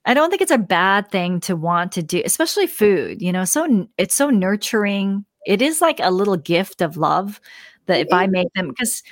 [0.06, 3.46] I don't think it's a bad thing to want to do, especially food, you know,
[3.46, 5.26] so it's so nurturing.
[5.46, 7.40] It is like a little gift of love
[7.86, 9.04] that if I make them, because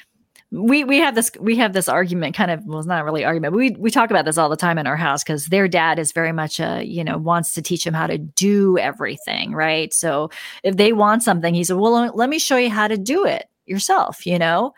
[0.54, 3.56] we we have this we have this argument kind of well it's not really argument
[3.56, 6.12] we we talk about this all the time in our house because their dad is
[6.12, 9.94] very much a you know wants to teach them how to do everything right?
[9.94, 10.30] So
[10.64, 13.50] if they want something he said well let me show you how to do it
[13.66, 14.74] yourself you know?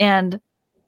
[0.00, 0.40] And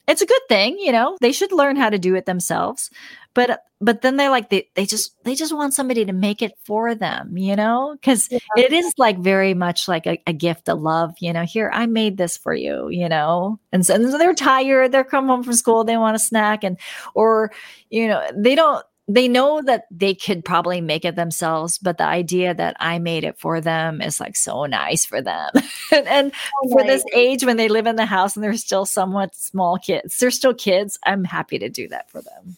[0.09, 1.17] it's a good thing you know?
[1.21, 2.91] They should learn how to do it themselves
[3.35, 6.53] but but then they're like they, they just they just want somebody to make it
[6.64, 8.38] for them you know because yeah.
[8.57, 11.87] it is like very much like a, a, gift of love you know here i
[11.87, 15.42] made this for you you know and so, and so they're tired they're come home
[15.42, 16.79] from school they want a snack and
[17.14, 17.51] or
[17.90, 22.05] you know they don't they know that they could probably make it themselves, but the
[22.05, 25.51] idea that I made it for them is like so nice for them.
[25.92, 26.33] and, and
[26.64, 29.77] oh, for this age when they live in the house and they're still somewhat small
[29.77, 32.57] kids, they're still kids, I'm happy to do that for them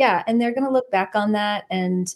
[0.00, 2.14] yeah and they're going to look back on that and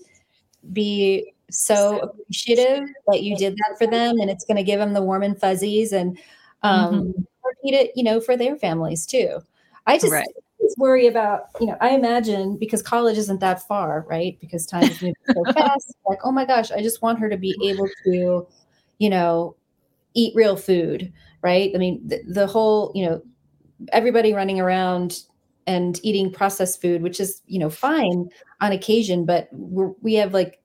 [0.72, 4.94] be so appreciative that you did that for them and it's going to give them
[4.94, 6.18] the warm and fuzzies and
[6.62, 7.22] um mm-hmm.
[7.44, 9.38] repeat it you know for their families too
[9.86, 10.26] i just right.
[10.78, 15.02] worry about you know i imagine because college isn't that far right because time is
[15.02, 18.46] moving so fast like oh my gosh i just want her to be able to
[18.98, 19.54] you know
[20.14, 23.20] eat real food right i mean the, the whole you know
[23.92, 25.24] everybody running around
[25.66, 28.28] and eating processed food, which is, you know, fine
[28.60, 30.60] on occasion, but we have like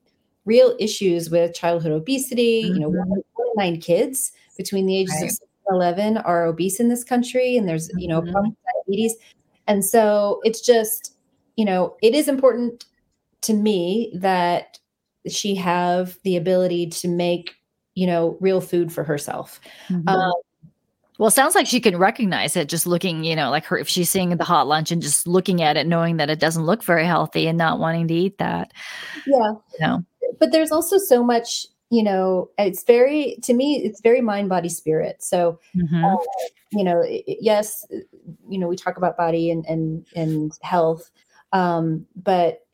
[0.46, 2.64] real issues with childhood obesity.
[2.64, 2.74] Mm-hmm.
[2.74, 3.10] You know, mm-hmm.
[3.10, 5.26] one, one in nine kids between the ages right.
[5.26, 8.50] of 6 and 11 are obese in this country, and there's, you know, mm-hmm.
[8.88, 9.16] diabetes.
[9.68, 11.16] And so it's just,
[11.56, 12.86] you know, it is important
[13.42, 14.80] to me that
[15.28, 17.56] she have the ability to make,
[17.94, 19.62] you know, real food for herself.
[19.90, 20.10] Mm-hmm.
[20.10, 20.34] Um,
[21.20, 23.90] well, it sounds like she can recognize it just looking, you know, like her if
[23.90, 26.82] she's seeing the hot lunch and just looking at it, knowing that it doesn't look
[26.82, 28.72] very healthy and not wanting to eat that.
[29.28, 29.52] Yeah.
[29.74, 30.06] You know.
[30.40, 34.70] But there's also so much, you know, it's very to me, it's very mind, body,
[34.70, 35.22] spirit.
[35.22, 36.06] So mm-hmm.
[36.06, 36.16] uh,
[36.72, 37.86] you know, yes,
[38.48, 41.12] you know, we talk about body and and and health.
[41.52, 42.66] Um, but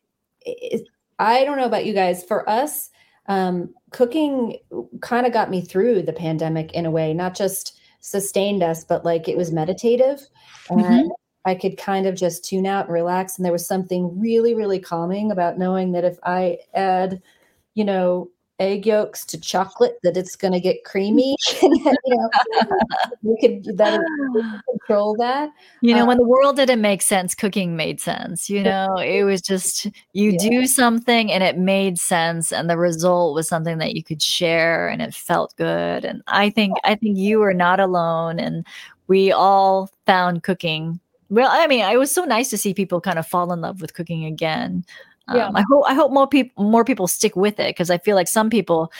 [0.42, 0.86] it,
[1.18, 2.22] I don't know about you guys.
[2.22, 2.90] For us,
[3.26, 4.58] um, cooking
[5.00, 9.04] kind of got me through the pandemic in a way, not just sustained us, but
[9.04, 10.20] like it was meditative.
[10.70, 11.08] And mm-hmm.
[11.44, 13.36] I could kind of just tune out and relax.
[13.36, 17.20] And there was something really, really calming about knowing that if I add,
[17.74, 21.36] you know, egg yolks to chocolate that it's going to get creamy.
[21.62, 22.30] you know,
[23.22, 24.00] we could that
[24.70, 25.50] control that.
[25.82, 28.48] You know, um, when the world didn't make sense, cooking made sense.
[28.48, 30.38] You know, it was just you yeah.
[30.38, 34.88] do something and it made sense, and the result was something that you could share,
[34.88, 36.04] and it felt good.
[36.04, 38.66] And I think I think you are not alone, and
[39.06, 41.00] we all found cooking.
[41.28, 43.80] Well, I mean, it was so nice to see people kind of fall in love
[43.80, 44.84] with cooking again.
[45.32, 45.48] Yeah.
[45.48, 48.14] Um, I hope I hope more people more people stick with it because I feel
[48.14, 48.92] like some people,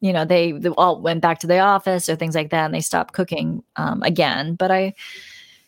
[0.00, 2.74] you know, they, they all went back to the office or things like that and
[2.74, 4.54] they stopped cooking um, again.
[4.54, 4.94] But I,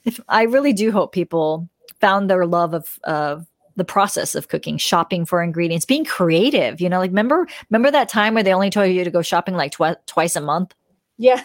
[0.05, 1.69] if I really do hope people
[2.01, 3.47] found their love of of
[3.77, 6.81] the process of cooking, shopping for ingredients, being creative.
[6.81, 9.55] You know, like remember remember that time where they only told you to go shopping
[9.55, 10.75] like tw- twice a month.
[11.19, 11.43] Yeah.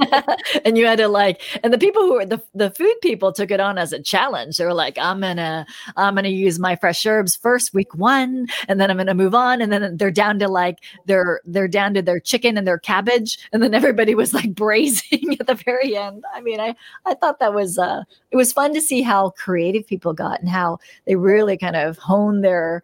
[0.64, 3.50] and you had to like, and the people who were the, the food people took
[3.50, 4.56] it on as a challenge.
[4.56, 8.80] They were like, I'm gonna, I'm gonna use my fresh herbs first week one, and
[8.80, 9.60] then I'm gonna move on.
[9.60, 13.38] And then they're down to like they're they're down to their chicken and their cabbage.
[13.52, 16.24] And then everybody was like braising at the very end.
[16.34, 16.74] I mean, I
[17.04, 20.48] I thought that was uh it was fun to see how creative people got and
[20.48, 22.82] how they really kind of honed their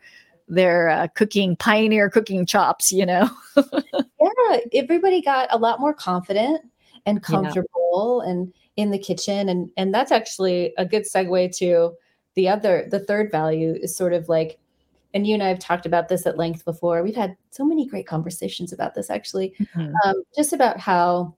[0.51, 6.61] their uh, cooking pioneer cooking chops you know yeah everybody got a lot more confident
[7.07, 8.33] and comfortable yeah.
[8.33, 11.93] and in the kitchen and and that's actually a good segue to
[12.35, 14.59] the other the third value is sort of like
[15.15, 17.03] and you and I have talked about this at length before.
[17.03, 19.93] We've had so many great conversations about this, actually, mm-hmm.
[20.05, 21.35] um, just about how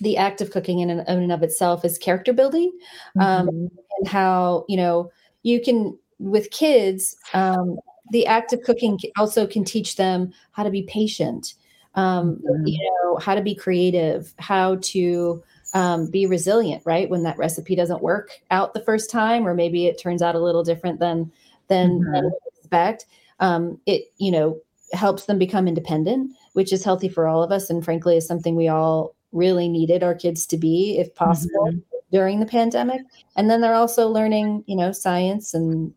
[0.00, 2.72] the act of cooking in and, in and of itself is character building,
[3.20, 3.66] um, mm-hmm.
[3.98, 5.10] and how you know
[5.42, 7.78] you can with kids um,
[8.10, 11.54] the act of cooking also can teach them how to be patient
[11.94, 12.66] um, mm-hmm.
[12.66, 15.42] you know how to be creative how to
[15.74, 19.86] um, be resilient right when that recipe doesn't work out the first time or maybe
[19.86, 21.30] it turns out a little different than
[21.68, 22.12] than, mm-hmm.
[22.12, 23.06] than expect
[23.40, 24.58] um, it you know
[24.92, 28.54] helps them become independent which is healthy for all of us and frankly is something
[28.54, 31.78] we all really needed our kids to be if possible mm-hmm.
[32.12, 33.00] during the pandemic
[33.36, 35.92] and then they're also learning you know science and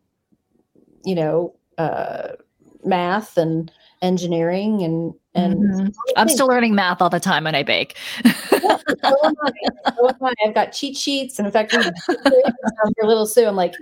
[1.04, 2.36] you know uh,
[2.84, 3.70] math and
[4.02, 5.88] engineering and and mm-hmm.
[6.16, 7.96] I'm still learning math all the time when I bake.
[8.24, 9.52] yeah, so I.
[9.96, 10.10] So.
[10.44, 11.82] I've got cheat sheets, and in fact, for
[13.04, 13.74] little Sous, I'm like,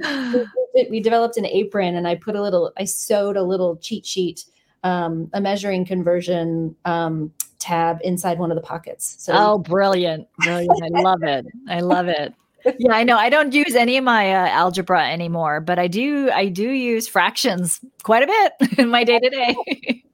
[0.90, 4.44] we developed an apron, and I put a little, I sewed a little cheat sheet,
[4.84, 9.16] um, a measuring conversion um, tab inside one of the pockets.
[9.18, 10.70] So oh, brilliant, brilliant!
[10.84, 11.46] I love it.
[11.66, 12.34] I love it
[12.78, 13.16] yeah, I know.
[13.16, 16.30] I don't use any of my uh, algebra anymore, but I do.
[16.30, 20.04] I do use fractions quite a bit in my day to day.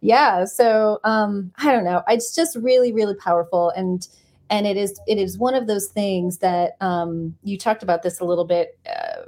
[0.00, 0.44] Yeah.
[0.44, 2.02] So um, I don't know.
[2.08, 4.06] It's just really, really powerful, and
[4.50, 8.20] and it is it is one of those things that um, you talked about this
[8.20, 8.78] a little bit.
[8.88, 9.22] Uh,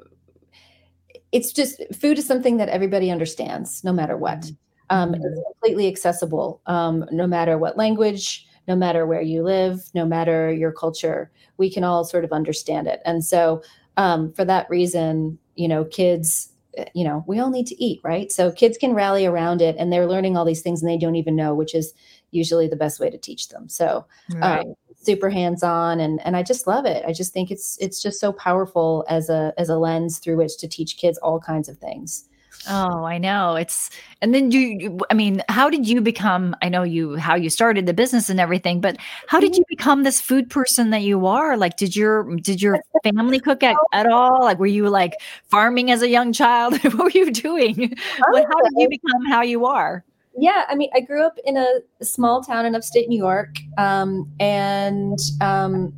[1.30, 4.40] it's just food is something that everybody understands, no matter what.
[4.40, 4.54] Mm-hmm.
[4.90, 10.04] Um, it's completely accessible, um, no matter what language, no matter where you live, no
[10.04, 11.30] matter your culture
[11.62, 13.00] we can all sort of understand it.
[13.04, 13.62] And so,
[13.96, 18.00] um, for that reason, you know, kids, eh, you know, we all need to eat,
[18.02, 18.32] right?
[18.32, 21.16] So kids can rally around it, and they're learning all these things, and they don't
[21.16, 21.92] even know, which is
[22.32, 23.68] usually the best way to teach them.
[23.68, 24.60] So, right.
[24.60, 27.04] um, super hands on, and and I just love it.
[27.06, 30.56] I just think it's it's just so powerful as a as a lens through which
[30.58, 32.28] to teach kids all kinds of things.
[32.68, 33.56] Oh, I know.
[33.56, 33.90] It's
[34.20, 37.86] and then you I mean, how did you become I know you how you started
[37.86, 38.96] the business and everything, but
[39.26, 41.56] how did you become this food person that you are?
[41.56, 44.42] Like did your did your family cook at, at all?
[44.42, 45.14] Like were you like
[45.50, 46.74] farming as a young child?
[46.84, 47.96] what were you doing?
[48.18, 50.04] How did you become how you are?
[50.36, 54.30] Yeah, I mean, I grew up in a small town in upstate New York, um,
[54.40, 55.92] and um,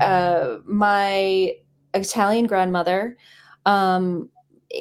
[0.00, 1.54] uh, my
[1.94, 3.16] Italian grandmother
[3.64, 4.28] um,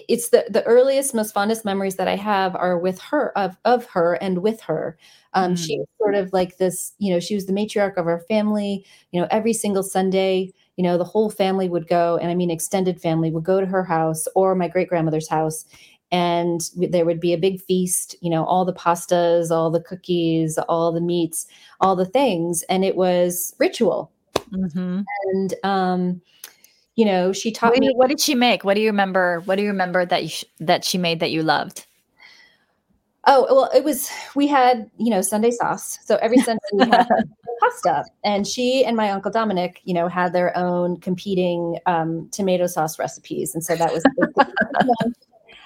[0.07, 3.85] it's the the earliest most fondest memories that i have are with her of of
[3.85, 4.97] her and with her
[5.33, 5.57] um, mm.
[5.57, 8.85] she was sort of like this you know she was the matriarch of our family
[9.11, 12.51] you know every single sunday you know the whole family would go and i mean
[12.51, 15.65] extended family would go to her house or my great grandmother's house
[16.11, 20.57] and there would be a big feast you know all the pastas all the cookies
[20.69, 21.47] all the meats
[21.81, 24.11] all the things and it was ritual
[24.51, 25.01] mm-hmm.
[25.33, 26.21] and um
[26.95, 27.93] you know, she taught what me.
[27.95, 28.63] What did she make?
[28.63, 29.41] What do you remember?
[29.41, 31.85] What do you remember that you sh- that she made that you loved?
[33.27, 35.99] Oh well, it was we had you know Sunday sauce.
[36.05, 37.07] So every Sunday we had
[37.59, 42.67] pasta, and she and my uncle Dominic, you know, had their own competing um, tomato
[42.67, 44.03] sauce recipes, and so that was.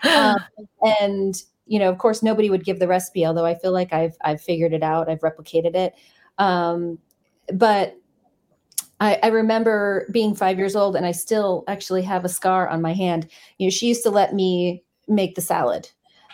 [0.09, 0.37] um,
[0.81, 4.17] and you know, of course, nobody would give the recipe, although I feel like I've
[4.21, 5.93] I've figured it out, I've replicated it.
[6.39, 6.97] Um,
[7.53, 7.98] but
[8.99, 12.81] I, I, remember being five years old and I still actually have a scar on
[12.81, 13.27] my hand.
[13.57, 15.89] You know, she used to let me make the salad.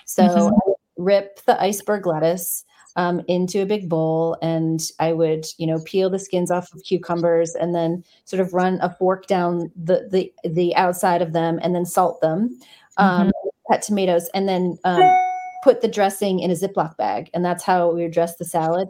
[0.06, 0.72] So mm-hmm.
[0.98, 6.10] rip the iceberg lettuce um, into a big bowl and I would, you know, peel
[6.10, 10.34] the skins off of cucumbers and then sort of run a fork down the the,
[10.50, 12.58] the outside of them and then salt them,
[12.98, 13.72] um, mm-hmm.
[13.72, 15.04] cut tomatoes, and then um,
[15.64, 17.30] put the dressing in a Ziploc bag.
[17.34, 18.88] And that's how we would dress the salad.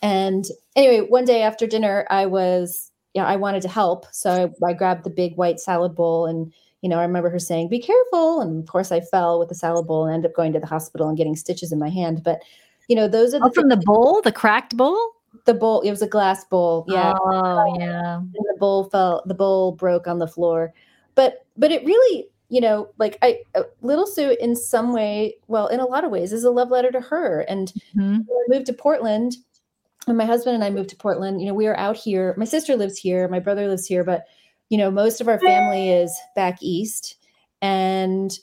[0.00, 4.06] And anyway, one day after dinner, I was yeah, I wanted to help.
[4.10, 7.38] So I, I, grabbed the big white salad bowl and, you know, I remember her
[7.38, 8.40] saying, be careful.
[8.40, 10.66] And of course I fell with the salad bowl and ended up going to the
[10.66, 12.22] hospital and getting stitches in my hand.
[12.22, 12.40] But,
[12.88, 14.98] you know, those are the oh, from the bowl, the cracked bowl?
[15.44, 16.84] The bowl, it was a glass bowl.
[16.88, 17.12] Yeah.
[17.20, 18.16] Oh, yeah.
[18.16, 20.72] And the bowl fell, the bowl broke on the floor.
[21.14, 25.68] But, but it really, you know, like I, uh, Little Sous in some way, well,
[25.68, 27.40] in a lot of ways is a love letter to her.
[27.42, 28.20] And mm-hmm.
[28.22, 29.36] I moved to Portland
[30.06, 32.34] when my husband and I moved to Portland, you know, we are out here.
[32.36, 34.24] My sister lives here, my brother lives here, but
[34.68, 37.16] you know, most of our family is back east.
[37.60, 38.36] And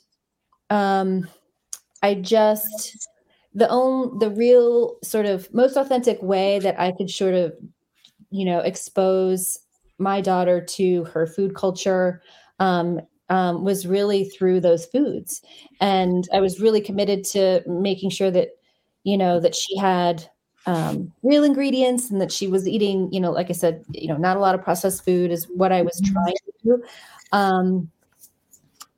[0.70, 1.28] um
[2.02, 3.08] I just
[3.54, 7.52] the own the real sort of most authentic way that I could sort of,
[8.30, 9.58] you know, expose
[9.98, 12.22] my daughter to her food culture
[12.58, 15.42] um, um, was really through those foods.
[15.80, 18.48] And I was really committed to making sure that,
[19.04, 20.28] you know, that she had
[20.66, 24.16] um, real ingredients and that she was eating, you know, like I said, you know,
[24.16, 26.12] not a lot of processed food is what I was mm-hmm.
[26.12, 26.84] trying to do.
[27.32, 27.90] Um,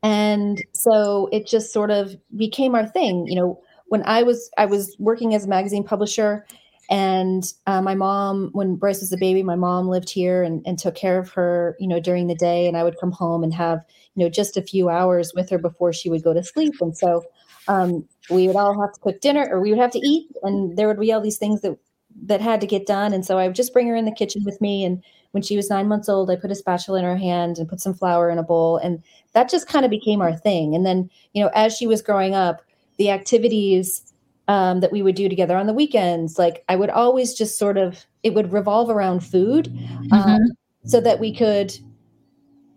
[0.02, 3.26] and so it just sort of became our thing.
[3.26, 6.44] You know, when I was I was working as a magazine publisher,
[6.90, 10.78] and uh, my mom, when Bryce was a baby, my mom lived here and, and
[10.78, 12.66] took care of her, you know, during the day.
[12.66, 13.84] And I would come home and have,
[14.14, 16.74] you know, just a few hours with her before she would go to sleep.
[16.80, 17.22] And so
[17.68, 20.76] um, we would all have to cook dinner or we would have to eat and
[20.76, 21.76] there would be all these things that
[22.24, 24.42] that had to get done and so i would just bring her in the kitchen
[24.44, 27.16] with me and when she was nine months old i put a spatula in her
[27.16, 29.02] hand and put some flour in a bowl and
[29.32, 32.34] that just kind of became our thing and then you know as she was growing
[32.34, 32.62] up
[32.98, 34.12] the activities
[34.48, 37.78] um, that we would do together on the weekends like i would always just sort
[37.78, 39.68] of it would revolve around food
[40.12, 40.44] um, mm-hmm.
[40.84, 41.74] so that we could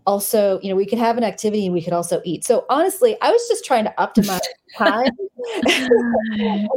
[0.05, 2.45] also, you know, we could have an activity and we could also eat.
[2.45, 4.39] So honestly, I was just trying to optimize
[4.77, 5.11] time.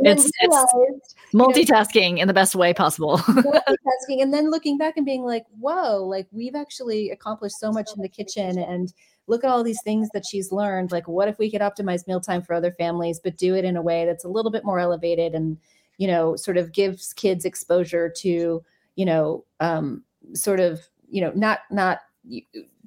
[0.03, 3.19] it's, it's multitasking you know, in the best way possible.
[3.19, 7.91] multitasking and then looking back and being like, whoa, like we've actually accomplished so much
[7.97, 8.93] in the kitchen and
[9.27, 10.91] look at all these things that she's learned.
[10.91, 13.83] Like, what if we could optimize mealtime for other families, but do it in a
[13.83, 15.59] way that's a little bit more elevated and,
[15.99, 18.65] you know, sort of gives kids exposure to,
[18.97, 20.03] you know, um,
[20.35, 20.81] sort of,
[21.11, 22.01] you know, not not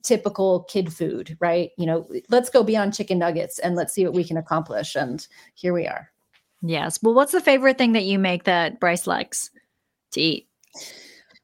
[0.03, 1.71] typical kid food, right?
[1.77, 4.95] You know, let's go beyond chicken nuggets and let's see what we can accomplish.
[4.95, 5.25] And
[5.55, 6.09] here we are.
[6.61, 7.01] Yes.
[7.01, 9.49] Well, what's the favorite thing that you make that Bryce likes
[10.11, 10.47] to eat?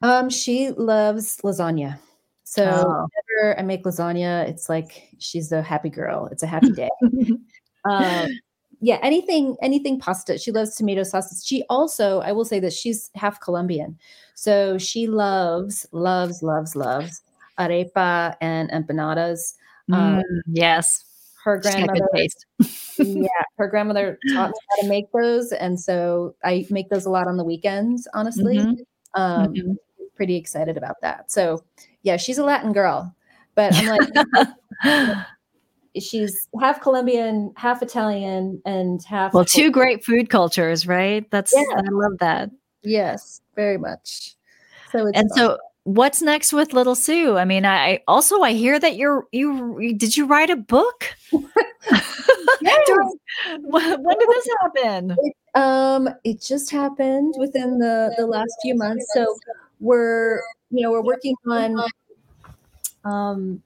[0.02, 1.98] Um, she loves lasagna.
[2.44, 3.06] So oh.
[3.40, 6.28] whenever I make lasagna, it's like she's a happy girl.
[6.30, 6.88] It's a happy day.
[7.84, 8.28] um,
[8.80, 10.38] yeah, anything, anything pasta.
[10.38, 11.44] She loves tomato sauces.
[11.44, 13.98] She also, I will say that she's half Colombian.
[14.34, 17.22] So she loves, loves, loves, loves
[17.58, 19.54] arepa and empanadas.
[19.92, 21.04] Um, mm, yes.
[21.44, 22.08] Her grandmother,
[22.98, 27.10] yeah, her grandmother taught me how to make those, and so I make those a
[27.10, 28.06] lot on the weekends.
[28.12, 29.20] Honestly, mm-hmm.
[29.20, 29.72] Um, mm-hmm.
[30.14, 31.30] pretty excited about that.
[31.30, 31.64] So,
[32.02, 33.14] yeah, she's a Latin girl,
[33.54, 34.36] but I'm
[34.84, 35.18] like,
[36.00, 39.32] she's half Colombian, half Italian, and half.
[39.32, 41.28] Well, two great food cultures, right?
[41.30, 41.64] That's yeah.
[41.76, 42.50] I love that.
[42.82, 44.34] Yes, very much.
[44.92, 45.36] So and fun.
[45.36, 47.36] so what's next with little sous?
[47.38, 51.16] I mean i also i hear that you're you did you write a book?
[52.60, 52.88] Yes.
[53.60, 55.16] when, when did this happen?
[55.22, 59.06] It, um it just happened within the the last few months.
[59.14, 59.36] So
[59.80, 61.80] we're you know we're working on
[63.04, 63.62] um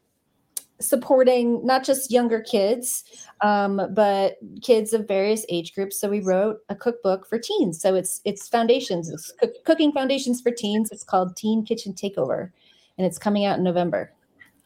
[0.82, 3.04] supporting not just younger kids,
[3.40, 6.00] um, but kids of various age groups.
[6.00, 7.80] So we wrote a cookbook for teens.
[7.80, 10.90] So it's it's foundations, it's cook, cooking foundations for teens.
[10.92, 12.50] It's called Teen Kitchen Takeover,
[12.98, 14.12] and it's coming out in November.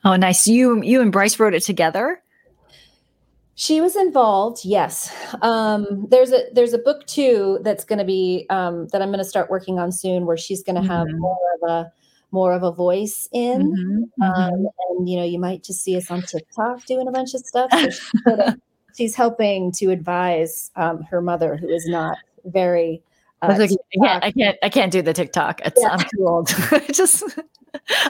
[0.04, 0.46] Oh, nice!
[0.46, 2.22] You you and Bryce wrote it together.
[3.58, 4.66] She was involved.
[4.66, 5.10] Yes.
[5.40, 9.18] Um, there's a there's a book too that's going to be um, that I'm going
[9.18, 11.20] to start working on soon, where she's going to have mm-hmm.
[11.20, 11.92] more of a
[12.31, 13.72] more of a voice in.
[13.72, 14.66] Mm-hmm, um, mm-hmm.
[14.91, 17.70] and, you know, you might just see us on TikTok doing a bunch of stuff.
[18.24, 18.55] So
[18.97, 23.03] she's, helping to advise um, her mother, who is not very.
[23.43, 24.59] Uh, I, like, I, can't, I can't.
[24.62, 25.61] I can't do the TikTok.
[25.64, 25.89] It's, yeah.
[25.91, 26.49] I'm too old.
[26.93, 27.22] just.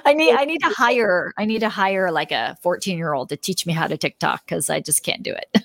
[0.04, 0.34] I need.
[0.34, 1.32] I need to hire.
[1.36, 4.46] I need to hire like a 14 year old to teach me how to TikTok
[4.46, 5.64] because I just can't do it.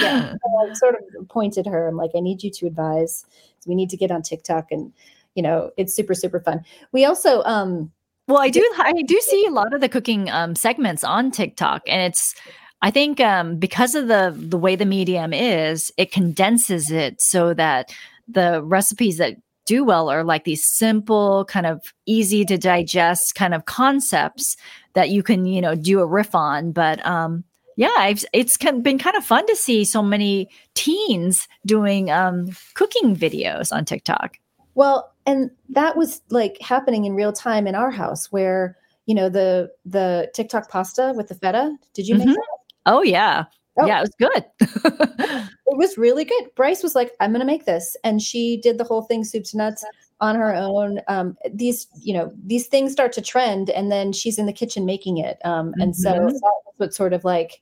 [0.00, 1.86] yeah, so I sort of pointed her.
[1.86, 3.26] I'm like, I need you to advise.
[3.66, 4.92] We need to get on TikTok and
[5.36, 6.64] you know, it's super, super fun.
[6.92, 7.92] We also, um,
[8.26, 8.68] Well, I do.
[8.78, 12.34] I do see a lot of the cooking um, segments on TikTok, and it's.
[12.82, 17.54] I think um, because of the the way the medium is, it condenses it so
[17.54, 17.94] that
[18.28, 23.54] the recipes that do well are like these simple, kind of easy to digest kind
[23.54, 24.56] of concepts
[24.94, 26.72] that you can, you know, do a riff on.
[26.72, 27.44] But um,
[27.76, 33.14] yeah, I've, it's been kind of fun to see so many teens doing um, cooking
[33.14, 34.38] videos on TikTok.
[34.76, 39.28] Well, and that was like happening in real time in our house where, you know,
[39.28, 41.74] the the TikTok pasta with the feta.
[41.94, 42.28] Did you mm-hmm.
[42.28, 42.58] make that?
[42.84, 43.46] Oh yeah.
[43.78, 43.86] Oh.
[43.86, 44.44] Yeah, it was good.
[45.66, 46.44] it was really good.
[46.54, 47.94] Bryce was like, I'm going to make this.
[48.04, 49.84] And she did the whole thing, soup to nuts,
[50.20, 51.00] on her own.
[51.08, 54.86] Um, these, you know, these things start to trend and then she's in the kitchen
[54.86, 55.38] making it.
[55.44, 56.00] Um, and mm-hmm.
[56.00, 56.40] so that's
[56.78, 57.60] what sort of like,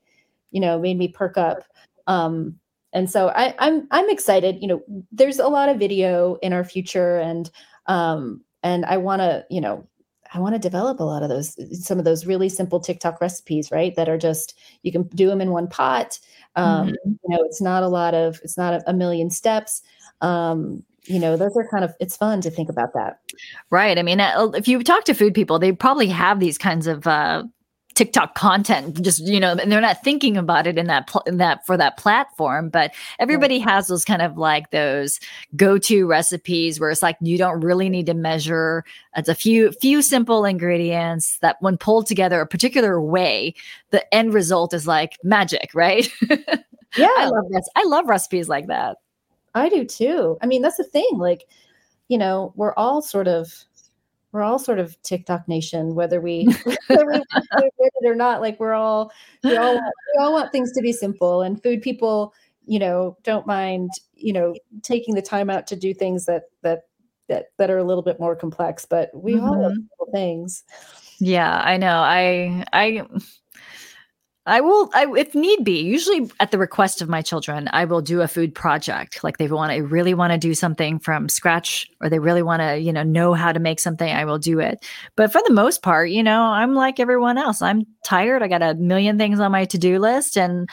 [0.52, 1.64] you know, made me perk up.
[2.06, 2.60] Um,
[2.95, 4.57] and so I, I'm I'm excited.
[4.62, 4.82] You know,
[5.12, 7.51] there's a lot of video in our future, and
[7.86, 9.86] um, and I want to, you know,
[10.32, 13.70] I want to develop a lot of those, some of those really simple TikTok recipes,
[13.70, 13.95] right?
[13.95, 16.18] That are just, you can do them in one pot.
[16.57, 17.11] Um, mm-hmm.
[17.11, 19.82] You know, it's not a lot of, it's not a, a million steps.
[20.22, 23.20] Um, you know, those are kind of, it's fun to think about that.
[23.70, 23.97] Right.
[23.97, 27.07] I mean, uh, if you talk to food people, they probably have these kinds of,
[27.07, 27.45] uh,
[27.95, 31.38] TikTok content, just you know, and they're not thinking about it in that pl- in
[31.38, 32.68] that for that platform.
[32.68, 33.70] But everybody right.
[33.70, 35.20] has those kind of like those
[35.57, 38.84] go to recipes where it's like you don't really need to measure.
[39.16, 43.55] It's a few few simple ingredients that, when pulled together a particular way,
[43.90, 46.09] the end result is like magic, right?
[46.97, 47.68] Yeah, I love this.
[47.76, 48.99] I love recipes like that.
[49.55, 50.38] I do too.
[50.42, 51.18] I mean, that's the thing.
[51.18, 51.45] Like,
[52.09, 53.53] you know, we're all sort of
[54.35, 56.47] we're all sort of TikTok nation, whether we,
[56.89, 57.22] whether we
[57.78, 58.41] it or not.
[58.41, 59.12] Like we're all
[59.45, 62.35] we all want, we all want things to be simple, and food people,
[62.66, 66.82] you know, don't mind you know taking the time out to do things that that
[67.28, 68.85] that that are a little bit more complex.
[68.85, 69.47] But we mm-hmm.
[69.47, 69.76] all love
[70.12, 70.64] things.
[71.20, 71.99] Yeah, I know.
[71.99, 73.07] I I
[74.47, 78.03] I will, I, if need be, usually at the request of my children, I will
[78.03, 79.24] do a food project.
[79.24, 82.61] Like they want to really want to do something from scratch or they really want
[82.61, 84.84] to, you know, know how to make something, I will do it.
[85.16, 87.62] But for the most part, you know, I'm like everyone else.
[87.62, 88.42] I'm tired.
[88.42, 90.36] I got a million things on my to do list.
[90.36, 90.68] And,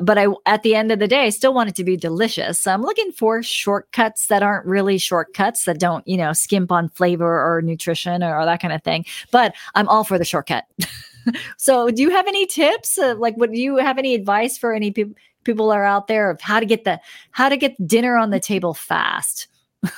[0.00, 2.58] but I, at the end of the day, I still want it to be delicious.
[2.60, 6.88] So I'm looking for shortcuts that aren't really shortcuts that don't, you know, skimp on
[6.88, 9.04] flavor or nutrition or, or that kind of thing.
[9.30, 10.64] But I'm all for the shortcut.
[11.56, 12.98] so do you have any tips?
[12.98, 15.14] Uh, like would you have any advice for any people
[15.44, 17.00] people are out there of how to get the
[17.30, 19.48] how to get dinner on the table fast?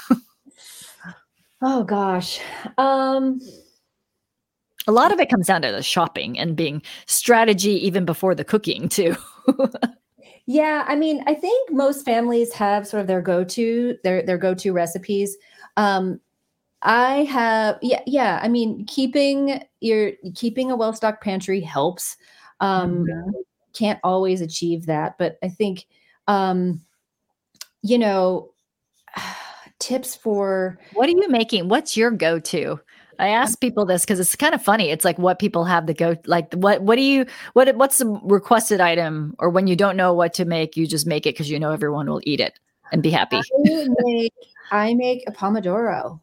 [1.64, 2.40] Oh gosh.
[2.76, 3.40] Um
[4.88, 8.44] a lot of it comes down to the shopping and being strategy even before the
[8.44, 9.16] cooking too.
[10.46, 14.72] Yeah i mean i think most families have sort of their go-to their their go-to
[14.72, 15.36] recipes.
[15.76, 16.20] Um
[16.82, 22.16] I have yeah yeah I mean keeping your keeping a well stocked pantry helps.
[22.60, 23.30] Um, mm-hmm.
[23.72, 25.86] Can't always achieve that, but I think
[26.26, 26.82] um,
[27.82, 28.50] you know
[29.78, 31.68] tips for what are you making?
[31.68, 32.80] What's your go to?
[33.18, 34.90] I ask people this because it's kind of funny.
[34.90, 38.06] It's like what people have to go like what what do you what what's the
[38.24, 41.48] requested item or when you don't know what to make, you just make it because
[41.48, 42.58] you know everyone will eat it
[42.90, 43.36] and be happy.
[43.36, 44.34] I make,
[44.72, 46.20] I make a pomodoro.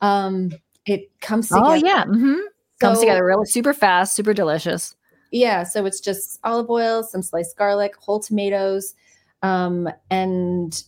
[0.00, 0.52] Um,
[0.84, 1.70] it comes oh, together.
[1.70, 2.34] Oh yeah, mm-hmm.
[2.34, 2.48] so,
[2.80, 4.94] comes together really super fast, super delicious.
[5.32, 8.94] Yeah, so it's just olive oil, some sliced garlic, whole tomatoes,
[9.42, 10.82] um, and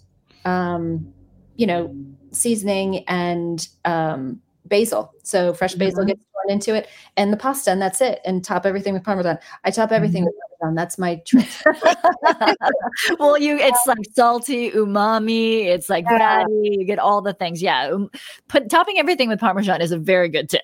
[0.45, 1.13] um,
[1.57, 1.95] you know,
[2.31, 5.13] seasoning and um, basil.
[5.23, 6.09] So fresh basil mm-hmm.
[6.09, 8.21] gets thrown into it, and the pasta, and that's it.
[8.25, 9.39] And top everything with parmesan.
[9.65, 10.27] I top everything mm-hmm.
[10.27, 11.49] with That's my trick.
[13.19, 15.67] well, you it's like salty, umami.
[15.67, 16.41] It's like yeah.
[16.41, 16.77] fatty.
[16.79, 17.63] You get all the things.
[17.63, 18.11] Yeah, um,
[18.49, 20.63] put topping everything with parmesan is a very good tip.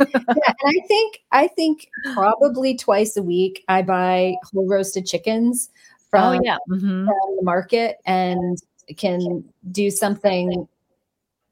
[0.00, 5.70] yeah, and I think I think probably twice a week I buy whole roasted chickens
[5.72, 6.56] oh, from, oh, yeah.
[6.70, 7.06] Mm-hmm.
[7.06, 8.58] from the market and
[8.96, 10.68] can do something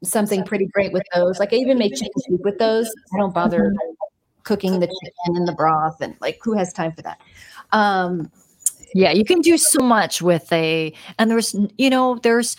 [0.03, 1.39] something pretty great with those.
[1.39, 2.87] Like I even make chicken soup with those.
[3.13, 3.93] I don't bother mm-hmm.
[4.43, 7.21] cooking the chicken and the broth and like who has time for that?
[7.73, 8.31] Um
[8.95, 12.55] yeah, you can do so much with a and there's you know, there's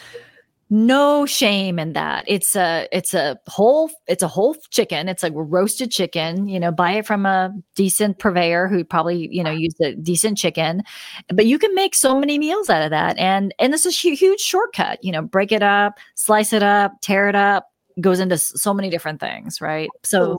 [0.71, 2.25] no shame in that.
[2.27, 5.09] It's a it's a whole it's a whole chicken.
[5.09, 9.45] It's like roasted chicken you know buy it from a decent purveyor who probably you
[9.45, 10.83] know used a decent chicken.
[11.29, 13.17] But you can make so many meals out of that.
[13.19, 16.93] And and this is a huge shortcut you know break it up slice it up
[17.03, 17.69] tear it up
[18.01, 19.89] goes into so many different things, right?
[20.03, 20.39] So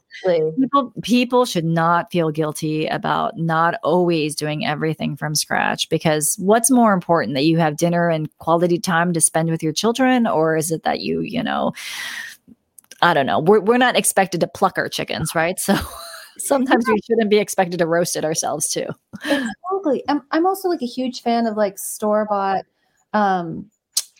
[0.59, 6.69] people people should not feel guilty about not always doing everything from scratch because what's
[6.69, 10.57] more important that you have dinner and quality time to spend with your children or
[10.57, 11.71] is it that you, you know,
[13.01, 13.39] I don't know.
[13.39, 15.59] We're we're not expected to pluck our chickens, right?
[15.59, 15.75] So
[16.37, 18.87] sometimes we shouldn't be expected to roast it ourselves too.
[19.23, 20.03] Exactly.
[20.09, 22.65] I'm I'm also like a huge fan of like store bought
[23.13, 23.69] um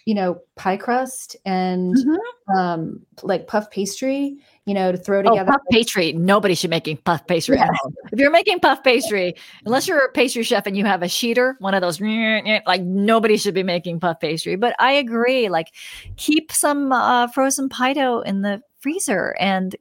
[0.05, 2.57] you know, pie crust and mm-hmm.
[2.57, 5.49] um, like puff pastry, you know, to throw oh, together.
[5.49, 6.13] Oh, puff pastry.
[6.13, 7.95] Nobody should be making puff pastry at home.
[8.11, 9.35] If you're making puff pastry,
[9.65, 13.35] unless you're a pastry chef and you have a sheeter, one of those, like nobody
[13.35, 14.55] should be making puff pastry.
[14.55, 15.49] But I agree.
[15.49, 15.73] Like,
[16.17, 19.75] keep some uh, frozen pie dough in the freezer and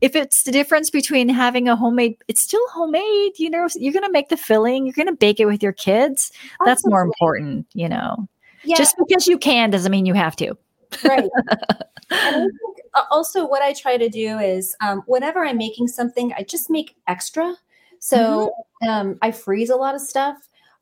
[0.00, 4.02] if it's the difference between having a homemade it's still homemade you know you're going
[4.02, 6.32] to make the filling you're going to bake it with your kids
[6.64, 8.26] that's more important you know
[8.64, 8.76] yeah.
[8.76, 10.56] Just because you can doesn't mean you have to.
[11.04, 11.28] right.
[12.10, 12.50] and
[12.94, 16.70] uh, also, what I try to do is um, whenever I'm making something, I just
[16.70, 17.54] make extra.
[17.98, 18.52] So
[18.82, 18.88] mm-hmm.
[18.88, 20.36] um, I freeze a lot of stuff.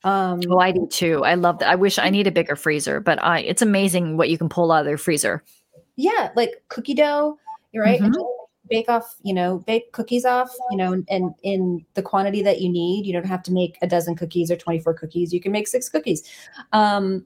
[0.04, 1.24] Um, oh, I do too.
[1.24, 1.68] I love that.
[1.68, 4.72] I wish I need a bigger freezer, but I it's amazing what you can pull
[4.72, 5.44] out of their freezer.
[5.96, 7.38] Yeah, like cookie dough.
[7.72, 8.00] You're right.
[8.00, 8.20] Mm-hmm.
[8.68, 12.70] Bake off, you know, bake cookies off, you know, and in the quantity that you
[12.70, 13.06] need.
[13.06, 15.32] You don't have to make a dozen cookies or 24 cookies.
[15.32, 16.28] You can make six cookies.
[16.72, 17.24] Um,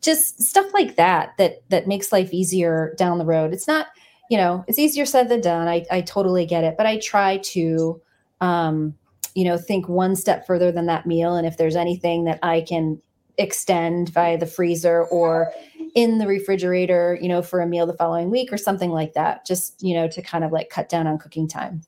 [0.00, 3.52] just stuff like that that that makes life easier down the road.
[3.52, 3.86] It's not
[4.30, 5.68] you know it's easier said than done.
[5.68, 6.76] I, I totally get it.
[6.76, 8.00] But i try to
[8.40, 8.94] um,
[9.34, 11.36] you know think one step further than that meal.
[11.36, 13.00] And if there's anything that i can
[13.38, 15.52] extend via the freezer or
[15.94, 19.46] in the refrigerator you know for a meal the following week or something like that
[19.46, 21.82] just you know to kind of like cut down on cooking time.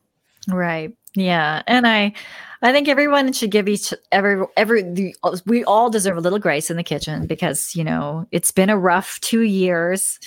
[0.48, 2.12] Right yeah and i
[2.62, 5.14] I think everyone should give each every every the,
[5.46, 8.76] we all deserve a little grace in the kitchen because you know it's been a
[8.76, 10.18] rough two years.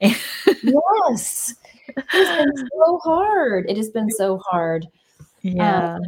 [0.00, 1.54] yes,
[1.88, 3.68] it's been so hard.
[3.68, 4.86] It has been so hard.
[5.42, 5.96] Yeah.
[5.96, 6.02] Um,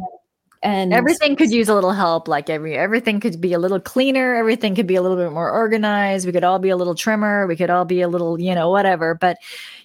[0.63, 4.33] and everything could use a little help like every everything could be a little cleaner
[4.33, 7.45] everything could be a little bit more organized we could all be a little trimmer
[7.45, 9.37] we could all be a little you know whatever but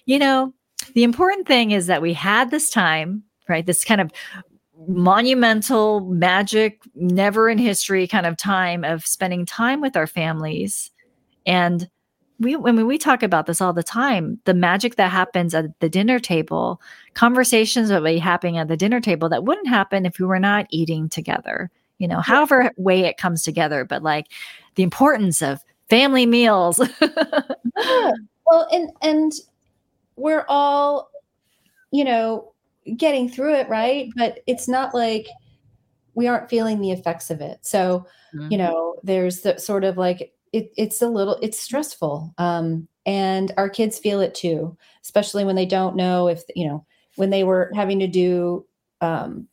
[0.05, 0.51] you know
[0.95, 4.11] the important thing is that we had this time right this kind of
[4.87, 10.91] monumental, magic, never in history kind of time of spending time with our families.
[11.45, 11.89] And
[12.39, 15.89] we, when we talk about this all the time, the magic that happens at the
[15.89, 16.81] dinner table,
[17.13, 20.65] conversations that be happening at the dinner table that wouldn't happen if we were not
[20.71, 21.69] eating together.
[21.99, 24.25] You know, however way it comes together, but like
[24.73, 26.79] the importance of family meals.
[27.01, 28.11] yeah.
[28.47, 29.31] Well, and and
[30.15, 31.11] we're all,
[31.91, 32.50] you know,
[32.97, 34.09] getting through it, right?
[34.15, 35.27] But it's not like
[36.13, 37.59] we aren't feeling the effects of it.
[37.61, 38.05] So,
[38.35, 38.51] mm-hmm.
[38.51, 42.33] you know, there's the sort of like it, it's a little it's stressful.
[42.37, 46.85] Um, and our kids feel it too, especially when they don't know if you know
[47.15, 48.65] when they were having to do
[49.01, 49.47] um,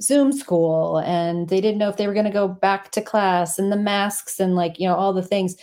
[0.00, 3.58] Zoom school and they didn't know if they were going to go back to class
[3.58, 5.56] and the masks and like you know all the things.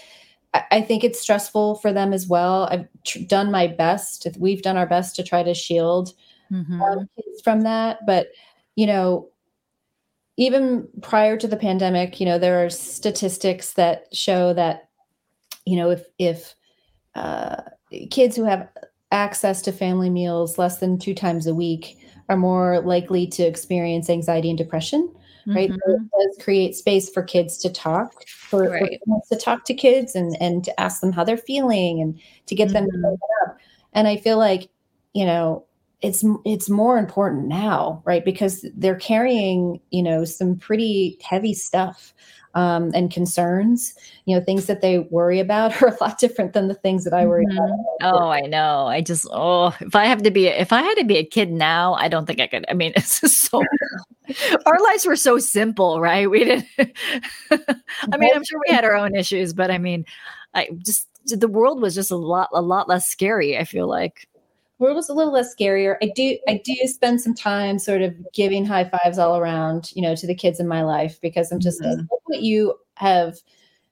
[0.53, 2.67] I, I think it's stressful for them as well.
[2.71, 4.27] I've tr- done my best.
[4.37, 6.13] We've done our best to try to shield
[6.51, 6.81] mm-hmm.
[6.81, 7.09] um,
[7.43, 8.05] from that.
[8.05, 8.27] But,
[8.75, 9.29] you know,
[10.37, 14.89] even prior to the pandemic, you know, there are statistics that show that,
[15.65, 16.55] you know, if, if
[17.15, 17.61] uh,
[18.09, 18.69] kids who have
[19.11, 21.97] access to family meals less than two times a week
[22.29, 25.11] are more likely to experience anxiety and depression
[25.47, 25.91] right mm-hmm.
[25.91, 28.99] it does create space for kids to talk for, right.
[29.05, 32.55] for to talk to kids and and to ask them how they're feeling and to
[32.55, 32.73] get mm-hmm.
[32.73, 33.05] them to mm-hmm.
[33.05, 33.57] open up
[33.93, 34.69] and i feel like
[35.13, 35.65] you know
[36.01, 38.23] it's it's more important now right?
[38.23, 42.13] Because they're carrying you know some pretty heavy stuff
[42.55, 43.93] um, and concerns.
[44.25, 47.13] You know things that they worry about are a lot different than the things that
[47.13, 47.57] i worry mm-hmm.
[47.57, 48.87] about oh i know.
[48.87, 51.51] I just oh if i have to be if i had to be a kid
[51.51, 52.65] now i don't think i could.
[52.69, 53.61] I mean it's just so
[54.65, 56.29] our lives were so simple right?
[56.29, 56.67] We didn't
[57.51, 60.05] i mean i'm sure we had our own issues but i mean
[60.53, 64.28] i just the world was just a lot a lot less scary i feel like
[64.79, 65.97] world was a little less scarier.
[66.01, 70.01] I do I do spend some time sort of giving high fives all around, you
[70.01, 71.99] know, to the kids in my life because I'm just mm-hmm.
[71.99, 73.37] like, look what you have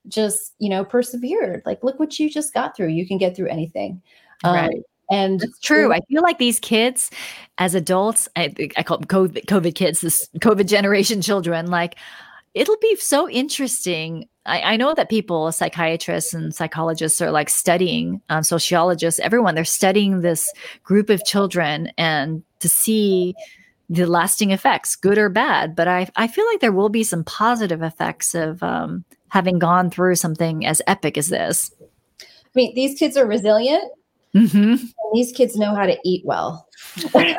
[0.08, 1.62] just, you know, persevered.
[1.64, 2.88] Like look what you just got through.
[2.88, 4.02] You can get through anything.
[4.44, 4.74] Um, right.
[4.74, 5.90] Um, and it's true.
[5.92, 7.10] I feel like these kids,
[7.56, 11.96] as adults, I, I call them COVID, COVID kids, this COVID generation children, like
[12.58, 14.28] it'll be so interesting.
[14.44, 19.64] I, I, know that people, psychiatrists and psychologists, are like studying, um, sociologists, everyone, they're
[19.64, 20.52] studying this
[20.82, 23.36] group of children and to see
[23.88, 25.76] the lasting effects, good or bad.
[25.76, 29.88] But I, I feel like there will be some positive effects of um, having gone
[29.88, 31.70] through something as epic as this.
[32.20, 33.84] I mean, these kids are resilient.
[34.34, 34.84] Mm-hmm.
[35.14, 36.68] these kids know how to eat well.
[37.12, 37.32] they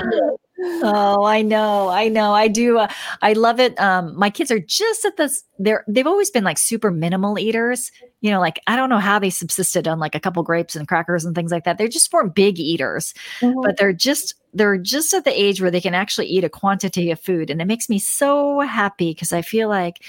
[0.00, 1.88] do oh, I know.
[1.88, 2.32] I know.
[2.32, 2.78] I do.
[2.78, 2.88] Uh,
[3.20, 3.78] I love it.
[3.80, 5.44] Um, my kids are just at this.
[5.58, 7.90] They're they've always been like super minimal eaters.
[8.20, 10.86] You know, like I don't know how they subsisted on like a couple grapes and
[10.86, 11.78] crackers and things like that.
[11.78, 13.60] They're just weren't big eaters, mm-hmm.
[13.62, 17.10] but they're just they're just at the age where they can actually eat a quantity
[17.10, 20.04] of food, and it makes me so happy because I feel like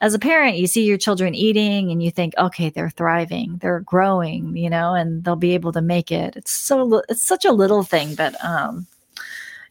[0.00, 3.80] as a parent, you see your children eating and you think, okay, they're thriving, they're
[3.80, 6.36] growing, you know, and they'll be able to make it.
[6.36, 8.86] It's so it's such a little thing, but um,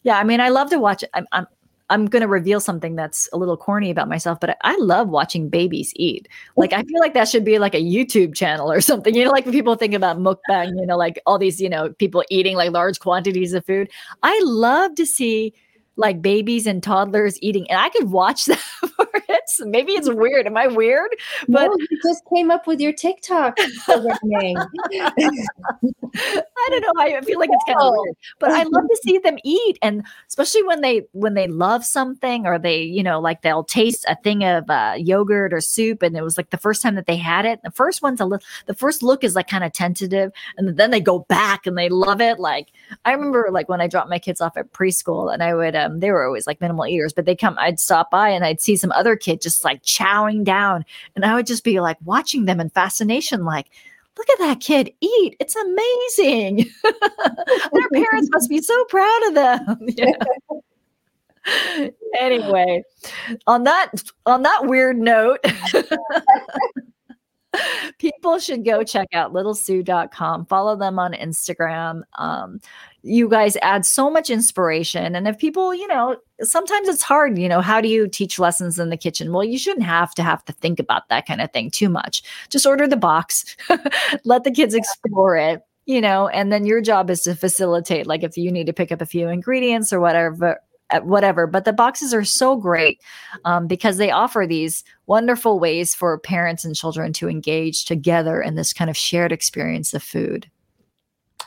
[0.03, 1.03] yeah, I mean, I love to watch.
[1.13, 1.47] I'm I'm,
[1.89, 5.07] I'm going to reveal something that's a little corny about myself, but I, I, love
[5.07, 6.27] watching babies eat.
[6.57, 9.15] Like, I feel like that should be like a YouTube channel or something.
[9.15, 11.93] You know, like when people think about mukbang, you know, like all these, you know,
[11.93, 13.89] people eating like large quantities of food.
[14.23, 15.53] I love to see
[15.95, 19.43] like babies and toddlers eating, and I could watch that for it.
[19.61, 20.45] Maybe it's weird.
[20.45, 21.09] Am I weird?
[21.47, 24.57] But no, you just came up with your TikTok programming.
[26.17, 27.01] I don't know.
[27.01, 30.03] I feel like it's kind of weird, but I love to see them eat, and
[30.27, 34.15] especially when they when they love something or they you know like they'll taste a
[34.23, 37.17] thing of uh, yogurt or soup, and it was like the first time that they
[37.17, 37.61] had it.
[37.63, 38.45] The first one's a little.
[38.65, 41.89] The first look is like kind of tentative, and then they go back and they
[41.89, 42.39] love it.
[42.39, 42.69] Like
[43.05, 45.75] I remember like when I dropped my kids off at preschool, and I would.
[45.75, 48.61] Um, they were always like minimal eaters, but they come, I'd stop by and I'd
[48.61, 50.85] see some other kid just like chowing down.
[51.15, 53.67] And I would just be like watching them in fascination, like,
[54.17, 55.35] look at that kid eat.
[55.39, 56.69] It's amazing.
[56.83, 59.87] Their parents must be so proud of them.
[62.19, 62.83] anyway,
[63.45, 63.91] on that
[64.25, 65.39] on that weird note,
[67.97, 72.59] people should go check out littlesous.com follow them on instagram um,
[73.07, 77.47] you guys add so much inspiration and if people you know sometimes it's hard you
[77.47, 80.43] know how do you teach lessons in the kitchen well you shouldn't have to have
[80.45, 83.55] to think about that kind of thing too much just order the box
[84.25, 88.23] let the kids explore it you know and then your job is to facilitate like
[88.23, 90.59] if you need to pick up a few ingredients or whatever
[91.03, 91.47] whatever.
[91.47, 93.01] But the boxes are so great
[93.45, 98.55] um, because they offer these wonderful ways for parents and children to engage together in
[98.55, 100.49] this kind of shared experience of food.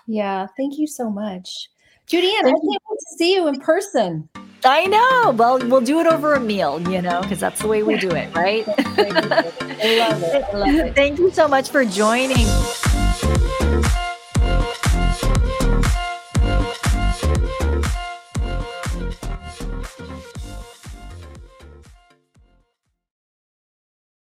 [0.07, 1.69] Yeah, thank you so much.
[2.07, 4.29] Judy Ann, I can't wait to see you in person.
[4.65, 5.31] I know.
[5.31, 8.11] Well, we'll do it over a meal, you know, because that's the way we do
[8.11, 8.65] it, right?
[8.69, 10.45] I love it.
[10.45, 10.95] I love it.
[10.97, 12.47] Thank you so much for joining.